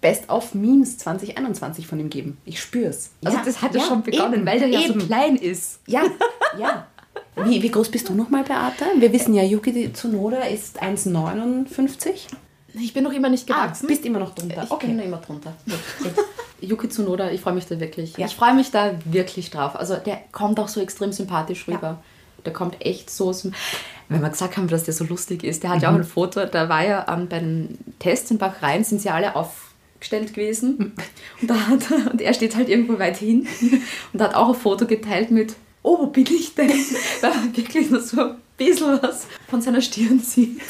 Best 0.00 0.28
of 0.30 0.54
Memes 0.54 0.98
2021 0.98 1.86
von 1.86 1.98
ihm 1.98 2.08
geben. 2.08 2.38
Ich 2.44 2.60
spür's. 2.60 3.10
also 3.24 3.38
Ja, 3.38 3.44
das 3.44 3.60
hat 3.60 3.74
ja, 3.74 3.80
schon 3.80 4.02
begonnen, 4.02 4.34
eben, 4.34 4.46
weil 4.46 4.60
der 4.60 4.68
ja 4.68 4.80
eben. 4.80 5.00
so 5.00 5.06
klein 5.06 5.36
ist. 5.36 5.80
Ja, 5.86 6.04
ja. 6.58 6.86
Wie, 7.44 7.62
wie 7.62 7.70
groß 7.70 7.90
bist 7.90 8.08
du 8.08 8.14
nochmal, 8.14 8.44
Beate? 8.44 8.84
Wir 8.98 9.12
wissen 9.12 9.34
ja, 9.34 9.42
Yuki 9.42 9.92
Tsunoda 9.92 10.42
ist 10.44 10.82
1,59. 10.82 12.28
Ich 12.80 12.92
bin 12.94 13.04
noch 13.04 13.12
immer 13.12 13.28
nicht 13.28 13.50
Ah, 13.50 13.64
gewachsen. 13.64 13.86
bist 13.86 14.04
immer 14.04 14.18
noch 14.18 14.34
drunter. 14.34 14.62
Ich 14.64 14.76
bin 14.78 14.96
noch 14.96 15.04
immer 15.04 15.16
drunter. 15.18 15.54
Yuki 16.60 16.88
Tsunoda, 16.88 17.30
ich 17.30 17.40
freue 17.40 17.54
mich 17.54 17.66
da 17.66 17.78
wirklich. 17.80 18.16
Ja. 18.16 18.26
Ich 18.26 18.34
freue 18.36 18.54
mich 18.54 18.70
da 18.70 18.92
wirklich 19.04 19.50
drauf. 19.50 19.76
Also 19.76 19.96
der 19.96 20.20
kommt 20.32 20.58
auch 20.60 20.68
so 20.68 20.80
extrem 20.80 21.12
sympathisch 21.12 21.66
rüber. 21.68 21.98
Der 22.44 22.52
kommt 22.52 22.76
echt 22.84 23.10
so, 23.10 23.34
wenn 24.08 24.22
wir 24.22 24.30
gesagt 24.30 24.56
haben, 24.56 24.68
dass 24.68 24.84
der 24.84 24.94
so 24.94 25.04
lustig 25.04 25.42
ist. 25.44 25.62
Der 25.62 25.70
hat 25.70 25.82
ja 25.82 25.90
auch 25.90 25.94
ein 25.94 26.04
Foto, 26.04 26.44
da 26.46 26.68
war 26.68 26.84
ja 26.84 27.06
ähm, 27.12 27.28
bei 27.28 27.40
den 27.40 27.78
Tests 27.98 28.30
in 28.30 28.38
Bachrhein, 28.38 28.84
sind 28.84 29.00
sie 29.00 29.10
alle 29.10 29.34
aufgestellt 29.34 30.32
gewesen. 30.32 30.94
Und, 31.40 31.50
da 31.50 31.54
hat, 31.66 31.90
er- 31.90 32.10
und 32.12 32.20
er 32.20 32.32
steht 32.34 32.54
halt 32.56 32.68
irgendwo 32.68 32.98
weit 32.98 33.16
hinten 33.16 33.82
und 34.12 34.22
hat 34.22 34.34
auch 34.34 34.48
ein 34.50 34.54
Foto 34.54 34.86
geteilt 34.86 35.30
mit, 35.30 35.54
oh, 35.82 35.98
wo 35.98 36.06
bin 36.06 36.26
ich 36.26 36.54
denn? 36.54 36.68
Weil 37.20 37.30
man 37.34 37.56
wirklich 37.56 37.90
nur 37.90 38.00
so 38.00 38.20
ein 38.20 38.36
bisschen 38.56 39.02
was 39.02 39.26
von 39.48 39.60
seiner 39.60 39.80
Stirn 39.80 40.20
sieht. 40.20 40.60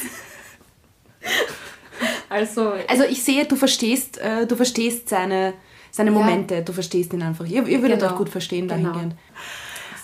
Also, 2.37 2.73
Also 2.87 3.03
ich 3.03 3.23
sehe, 3.23 3.45
du 3.45 3.55
verstehst, 3.55 4.17
äh, 4.19 4.45
du 4.45 4.55
verstehst 4.55 5.09
seine, 5.09 5.53
seine 5.91 6.11
Momente, 6.11 6.61
du 6.61 6.71
verstehst 6.73 7.13
ihn 7.13 7.21
einfach. 7.23 7.45
Ihr, 7.45 7.65
ihr 7.67 7.81
würdet 7.81 7.99
Genau. 7.99 8.11
euch 8.11 8.17
gut 8.17 8.29
verstehen 8.29 8.67
Genau. 8.67 8.89
dahingehend. 8.89 9.15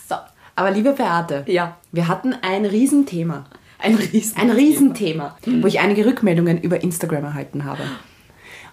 so. 0.10 0.16
Aber 0.56 0.72
liebe 0.72 0.94
Beate, 0.94 1.44
Ja. 1.48 1.78
wir 1.92 2.08
hatten 2.08 2.34
ein 2.42 2.66
Riesenthema. 2.66 3.46
Ein 3.80 3.96
Riesen. 3.96 4.38
Ein 4.40 4.50
Riesenthema, 4.52 5.38
wo 5.46 5.68
ich 5.68 5.80
einige 5.80 6.06
Rückmeldungen 6.06 6.62
über 6.62 6.82
Instagram 6.82 7.26
erhalten 7.26 7.66
habe. 7.66 7.84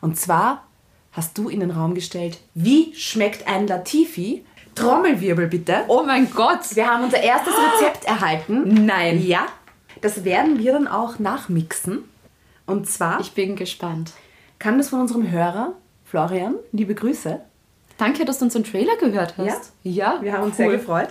Und 0.00 0.16
zwar 0.16 0.66
hast 1.12 1.36
du 1.36 1.48
in 1.48 1.58
den 1.60 1.72
Raum 1.72 1.94
gestellt, 1.94 2.38
wie 2.54 2.94
schmeckt 2.94 3.48
ein 3.48 3.66
Latifi? 3.66 4.44
Trommelwirbel 4.76 5.48
bitte. 5.48 5.78
Oh 5.88 6.04
mein 6.06 6.30
Gott! 6.30 6.60
Wir 6.74 6.86
haben 6.86 7.02
unser 7.04 7.20
erstes 7.20 7.52
Rezept 7.54 8.04
erhalten. 8.04 8.84
Nein. 8.86 9.20
Ja, 9.26 9.46
das 10.00 10.24
werden 10.24 10.60
wir 10.60 10.72
dann 10.72 10.86
auch 10.86 11.18
nachmixen. 11.18 12.04
Und 12.70 12.88
zwar 12.88 13.20
Ich 13.20 13.32
bin 13.32 13.56
gespannt. 13.56 14.12
kam 14.60 14.78
das 14.78 14.90
von 14.90 15.00
unserem 15.00 15.28
Hörer, 15.28 15.74
Florian, 16.04 16.54
liebe 16.70 16.94
Grüße. 16.94 17.40
Danke, 17.98 18.24
dass 18.24 18.38
du 18.38 18.44
unseren 18.44 18.64
Trailer 18.64 18.96
gehört 18.96 19.34
hast. 19.36 19.72
Ja, 19.82 20.18
wir 20.22 20.32
haben 20.32 20.44
uns 20.44 20.56
sehr 20.56 20.70
gefreut. 20.70 21.08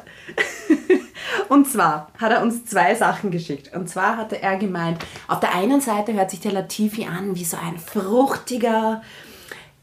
Und 1.50 1.68
zwar 1.68 2.12
hat 2.18 2.32
er 2.32 2.42
uns 2.42 2.66
zwei 2.66 2.96
Sachen 2.96 3.30
geschickt. 3.30 3.76
Und 3.76 3.90
zwar 3.90 4.18
hatte 4.18 4.42
er 4.42 4.58
gemeint, 4.58 5.06
auf 5.28 5.40
der 5.40 5.54
einen 5.54 5.82
Seite 5.82 6.14
hört 6.14 6.32
sich 6.32 6.40
der 6.40 6.54
Latifi 6.54 7.06
an 7.06 7.36
wie 7.36 7.44
so 7.44 7.58
ein 7.58 7.78
fruchtiger 7.78 9.02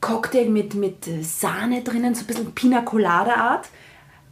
Cocktail 0.00 0.48
mit, 0.48 0.74
mit 0.74 1.04
Sahne 1.22 1.82
drinnen, 1.82 2.14
so 2.14 2.22
ein 2.22 2.26
bisschen 2.26 2.52
Pina 2.54 2.80
Colada 2.80 3.34
Art. 3.34 3.68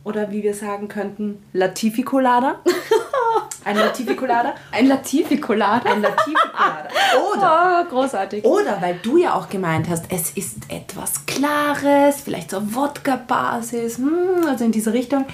Oder 0.04 0.30
wie 0.30 0.42
wir 0.42 0.54
sagen 0.54 0.88
könnten, 0.88 1.42
Latifi 1.52 2.02
Colada. 2.02 2.60
Ein 3.64 3.76
Latifi 3.76 4.14
Colada. 4.14 4.54
Ein 4.72 4.88
Latifi-Colada. 4.88 5.90
Ein 5.90 6.02
Latifi 6.02 6.34
Colada. 6.52 6.88
Oder 7.32 7.86
Oh, 7.86 7.90
großartig. 7.90 8.44
oder 8.44 8.82
weil 8.82 8.98
du 9.02 9.16
ja 9.16 9.32
auch 9.34 9.48
gemeint 9.48 9.88
hast, 9.88 10.04
es 10.10 10.32
ist 10.32 10.56
etwas 10.68 11.24
Klares, 11.24 12.20
vielleicht 12.22 12.50
so 12.50 12.74
Wodka-Basis, 12.74 13.96
hm, 13.96 14.46
also 14.46 14.64
in 14.66 14.72
diese 14.72 14.92
Richtung. 14.92 15.24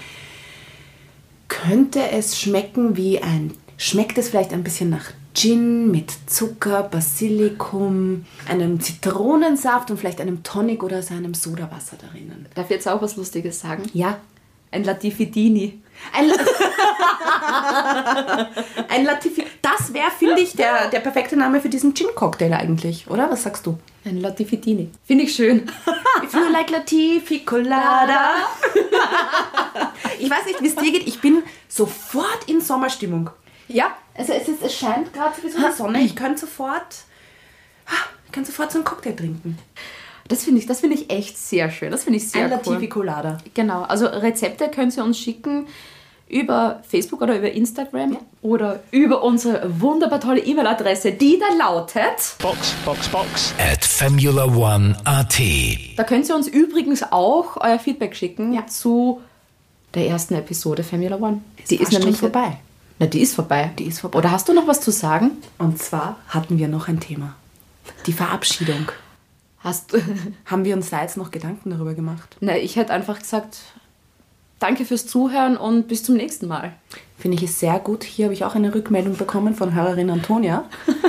Könnte 1.48 2.00
es 2.12 2.38
schmecken 2.40 2.96
wie 2.96 3.20
ein, 3.20 3.52
schmeckt 3.76 4.16
es 4.18 4.28
vielleicht 4.28 4.52
ein 4.52 4.62
bisschen 4.62 4.90
nach 4.90 5.06
Gin 5.34 5.90
mit 5.90 6.12
Zucker, 6.26 6.84
Basilikum, 6.84 8.26
einem 8.48 8.80
Zitronensaft 8.80 9.90
und 9.90 9.96
vielleicht 9.98 10.20
einem 10.20 10.44
Tonic 10.44 10.84
oder 10.84 11.02
so 11.02 11.14
einem 11.14 11.34
Sodawasser 11.34 11.96
darin? 12.00 12.46
Darf 12.54 12.66
ich 12.66 12.70
jetzt 12.76 12.88
auch 12.88 13.02
was 13.02 13.16
Lustiges 13.16 13.58
sagen? 13.60 13.82
Ja. 13.92 14.18
Ein 14.70 14.84
Latifidini. 14.84 15.80
Ein, 16.12 16.28
La 16.28 16.34
ein 18.88 19.04
Latifi. 19.04 19.44
Das 19.60 19.92
wäre, 19.92 20.10
finde 20.10 20.40
ich, 20.40 20.54
der, 20.54 20.88
der 20.88 21.00
perfekte 21.00 21.36
Name 21.36 21.60
für 21.60 21.68
diesen 21.68 21.94
Gin-Cocktail 21.94 22.52
eigentlich, 22.54 23.08
oder? 23.10 23.30
Was 23.30 23.42
sagst 23.42 23.66
du? 23.66 23.78
Ein 24.04 24.20
Latifidini. 24.20 24.90
Finde 25.04 25.24
ich 25.24 25.34
schön. 25.34 25.68
If 26.24 26.32
you 26.32 26.48
like 26.50 26.70
Latifi 26.70 27.44
Colada. 27.44 28.30
ich 30.18 30.30
weiß 30.30 30.46
nicht, 30.46 30.62
wie 30.62 30.68
es 30.68 30.76
dir 30.76 30.92
geht. 30.92 31.06
Ich 31.06 31.20
bin 31.20 31.42
sofort 31.68 32.44
in 32.46 32.60
Sommerstimmung. 32.60 33.30
Ja, 33.68 33.96
Also 34.14 34.32
es, 34.32 34.48
ist, 34.48 34.62
es 34.62 34.74
scheint 34.74 35.12
gerade 35.12 35.34
so 35.40 35.48
so 35.48 35.58
eine 35.58 35.72
Sonne. 35.72 36.00
Ich 36.00 36.16
könnte 36.16 36.40
sofort, 36.40 37.04
ich 38.26 38.32
könnte 38.32 38.50
sofort 38.50 38.72
so 38.72 38.78
einen 38.78 38.84
Cocktail 38.84 39.14
trinken. 39.14 39.58
Das 40.30 40.44
finde 40.44 40.60
ich, 40.60 40.66
das 40.66 40.80
finde 40.80 40.96
ich 40.96 41.10
echt 41.10 41.36
sehr 41.36 41.70
schön. 41.70 41.90
Das 41.90 42.04
finde 42.04 42.18
ich 42.18 42.30
sehr 42.30 42.44
Ein 42.50 42.60
cool. 42.66 42.86
Colada. 42.88 43.38
Genau, 43.54 43.82
also 43.82 44.06
Rezepte 44.06 44.68
können 44.68 44.90
Sie 44.90 45.02
uns 45.02 45.18
schicken 45.18 45.66
über 46.28 46.80
Facebook 46.88 47.20
oder 47.22 47.36
über 47.36 47.50
Instagram 47.50 48.16
oder 48.40 48.80
über 48.92 49.22
unsere 49.24 49.80
wunderbar 49.80 50.20
tolle 50.20 50.40
E-Mail-Adresse, 50.40 51.10
die 51.12 51.40
da 51.40 51.52
lautet. 51.56 52.36
Box, 52.40 52.72
Box, 52.84 53.08
Box. 53.08 53.54
at 53.58 53.84
Formula 53.84 54.44
One 54.44 54.96
AT. 55.04 55.40
Da 55.96 56.04
könnt 56.04 56.28
ihr 56.28 56.36
uns 56.36 56.46
übrigens 56.46 57.02
auch 57.10 57.56
euer 57.56 57.80
Feedback 57.80 58.14
schicken 58.14 58.52
Ja. 58.54 58.64
zu 58.68 59.20
der 59.94 60.06
ersten 60.06 60.34
Episode 60.34 60.84
Formula 60.84 61.16
One. 61.16 61.40
die 61.68 61.76
ist 61.76 61.92
schon 61.92 62.14
vorbei. 62.14 62.58
Na, 63.00 63.06
die 63.06 63.20
ist 63.22 63.34
vorbei. 63.34 63.72
Die 63.78 63.84
ist 63.86 63.98
vorbei. 63.98 64.18
Oder 64.18 64.30
hast 64.30 64.48
du 64.48 64.52
noch 64.52 64.68
was 64.68 64.80
zu 64.80 64.92
sagen? 64.92 65.32
Und 65.58 65.82
zwar 65.82 66.16
hatten 66.28 66.58
wir 66.58 66.68
noch 66.68 66.86
ein 66.86 67.00
Thema. 67.00 67.34
Die 68.06 68.12
Verabschiedung. 68.12 68.86
Hast 69.60 69.96
Haben 70.46 70.64
wir 70.64 70.74
uns 70.74 70.90
da 70.90 71.02
jetzt 71.02 71.16
noch 71.16 71.30
Gedanken 71.30 71.70
darüber 71.70 71.94
gemacht? 71.94 72.36
Na, 72.40 72.56
ich 72.56 72.76
hätte 72.76 72.92
einfach 72.92 73.18
gesagt, 73.18 73.58
danke 74.58 74.84
fürs 74.84 75.06
Zuhören 75.06 75.56
und 75.56 75.86
bis 75.88 76.02
zum 76.02 76.16
nächsten 76.16 76.48
Mal. 76.48 76.72
Finde 77.18 77.36
ich 77.36 77.42
es 77.44 77.60
sehr 77.60 77.78
gut. 77.78 78.02
Hier 78.04 78.26
habe 78.26 78.34
ich 78.34 78.44
auch 78.44 78.54
eine 78.54 78.74
Rückmeldung 78.74 79.16
bekommen 79.16 79.54
von 79.54 79.74
Hörerin 79.74 80.10
Antonia, 80.10 80.64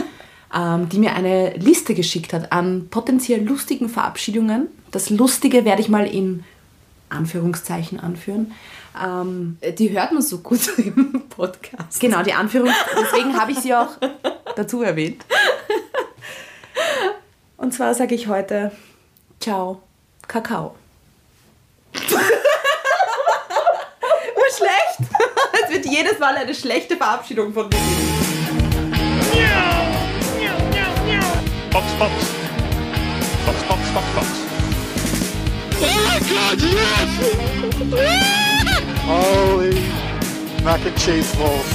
ähm, 0.56 0.90
die 0.90 1.00
mir 1.00 1.16
eine 1.16 1.54
Liste 1.56 1.94
geschickt 1.96 2.34
hat 2.34 2.52
an 2.52 2.88
potenziell 2.90 3.44
lustigen 3.44 3.88
Verabschiedungen. 3.88 4.68
Das 4.92 5.10
Lustige 5.10 5.64
werde 5.64 5.82
ich 5.82 5.88
mal 5.88 6.06
in 6.06 6.44
Anführungszeichen 7.10 8.00
anführen. 8.02 8.52
Ähm, 9.02 9.58
Äh, 9.62 9.72
Die 9.72 9.90
hört 9.92 10.12
man 10.12 10.22
so 10.22 10.40
gut 10.40 10.68
im 10.78 11.24
Podcast. 11.30 12.00
genau, 12.02 12.24
die 12.24 12.34
Anführung, 12.34 12.70
deswegen 13.02 13.40
habe 13.40 13.54
ich 13.54 13.60
sie 13.60 13.74
auch 13.74 13.92
dazu 14.58 14.82
erwähnt. 14.82 15.24
Und 17.62 17.74
zwar 17.76 17.94
sage 17.94 18.16
ich 18.16 18.28
heute 18.28 18.72
Ciao, 19.40 19.84
Kakao. 20.28 20.76
Urschlecht! 24.36 24.98
Es 25.64 25.70
wird 25.72 25.86
jedes 25.86 26.18
Mal 26.18 26.36
eine 26.38 26.56
schlechte 26.56 26.98
Verabschiedung 26.98 27.54
von 27.54 27.70
mir 27.70 27.78
geben. 27.78 27.86
Box, 31.72 31.86
Box. 32.00 32.12
Box, 33.46 33.64
Box, 33.68 33.80
Box, 33.94 34.06
Box. 34.16 34.28
Holy 39.06 39.84
mac 40.64 40.84
and 40.84 40.98
cheese 40.98 41.36
balls. 41.36 41.66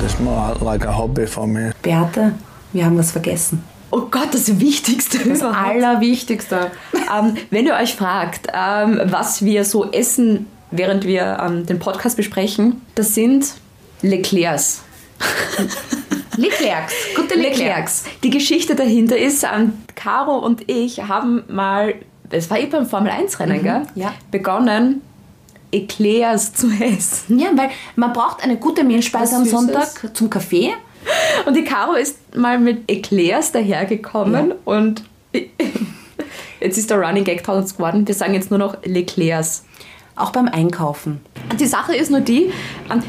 That's 0.00 0.18
more 0.18 0.54
like 0.62 0.86
a 0.86 0.92
hobby 0.92 1.26
for 1.26 1.46
me. 1.46 1.72
Beate, 1.82 2.32
wir 2.72 2.84
haben 2.84 2.98
was 2.98 3.12
vergessen. 3.12 3.62
Oh 3.90 4.02
Gott, 4.10 4.28
das 4.32 4.60
Wichtigste 4.60 5.18
Das 5.18 5.38
überhaupt. 5.38 5.56
Allerwichtigste. 5.56 6.70
ähm, 6.92 7.36
wenn 7.50 7.66
ihr 7.66 7.74
euch 7.74 7.94
fragt, 7.94 8.48
ähm, 8.52 9.00
was 9.06 9.44
wir 9.44 9.64
so 9.64 9.90
essen, 9.90 10.46
während 10.70 11.04
wir 11.04 11.38
ähm, 11.42 11.64
den 11.64 11.78
Podcast 11.78 12.16
besprechen, 12.16 12.82
das 12.94 13.14
sind 13.14 13.54
Leclercs. 14.02 14.82
Leclercs. 16.36 16.92
Gute 17.16 17.34
Leclercs. 17.38 18.04
Die 18.22 18.30
Geschichte 18.30 18.74
dahinter 18.74 19.16
ist, 19.18 19.44
ähm, 19.44 19.72
Caro 19.94 20.38
und 20.38 20.68
ich 20.70 21.02
haben 21.02 21.42
mal, 21.48 21.94
es 22.30 22.50
war 22.50 22.60
eh 22.60 22.66
beim 22.66 22.86
Formel 22.86 23.10
1 23.10 23.40
Rennen, 23.40 23.62
gell? 23.62 23.82
ja. 23.94 24.12
begonnen, 24.30 25.00
Eclairs 25.72 26.54
zu 26.54 26.68
essen. 26.80 27.38
Ja, 27.38 27.48
weil 27.54 27.70
man 27.96 28.12
braucht 28.12 28.42
eine 28.42 28.56
gute 28.56 28.84
Mehlspeise 28.84 29.36
am. 29.36 29.44
Sonntag 29.44 30.14
zum 30.14 30.30
Kaffee. 30.30 30.72
Und 31.46 31.56
die 31.56 31.64
Caro 31.64 31.94
ist 31.94 32.36
mal 32.36 32.58
mit 32.58 32.90
Eclairs 32.90 33.52
dahergekommen 33.52 34.50
Ja. 34.50 34.54
und 34.64 35.04
jetzt 36.60 36.78
ist 36.78 36.90
der 36.90 36.98
Running 37.00 37.24
Gag 37.24 37.42
draus 37.44 37.76
geworden. 37.76 38.06
Wir 38.06 38.14
sagen 38.14 38.34
jetzt 38.34 38.50
nur 38.50 38.58
noch 38.58 38.76
Leclairs. 38.84 39.64
Auch 40.16 40.30
beim 40.30 40.48
Einkaufen. 40.48 41.20
Die 41.60 41.66
Sache 41.66 41.94
ist 41.94 42.10
nur 42.10 42.20
die, 42.20 42.50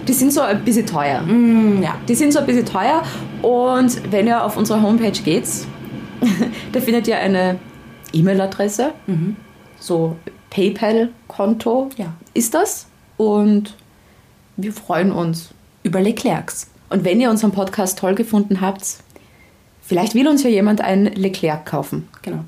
die 0.07 0.13
sind 0.13 0.31
so 0.31 0.41
ein 0.41 0.63
bisschen 0.63 0.85
teuer. 0.85 1.23
ja. 1.81 1.95
Die 2.07 2.13
sind 2.13 2.31
so 2.31 2.39
ein 2.39 2.45
bisschen 2.45 2.67
teuer 2.67 3.01
und 3.41 4.11
wenn 4.11 4.27
ihr 4.27 4.43
auf 4.43 4.57
unsere 4.57 4.79
Homepage 4.81 5.09
geht, 5.11 5.47
da 6.71 6.79
findet 6.79 7.07
ihr 7.07 7.17
eine 7.17 7.57
E-Mail-Adresse, 8.13 8.91
so 9.79 10.17
PayPal-Konto 10.51 11.89
Ja. 11.97 12.13
ist 12.35 12.53
das 12.53 12.87
und 13.17 13.75
wir 14.57 14.71
freuen 14.73 15.11
uns. 15.11 15.49
Über 15.81 16.01
Leclercs. 16.01 16.68
Und 16.89 17.03
wenn 17.05 17.21
ihr 17.21 17.29
unseren 17.29 17.51
Podcast 17.51 17.99
toll 17.99 18.15
gefunden 18.15 18.61
habt, 18.61 18.97
vielleicht 19.81 20.15
will 20.15 20.27
uns 20.27 20.43
ja 20.43 20.49
jemand 20.49 20.81
ein 20.81 21.05
Leclerc 21.05 21.65
kaufen. 21.65 22.07
Genau. 22.21 22.43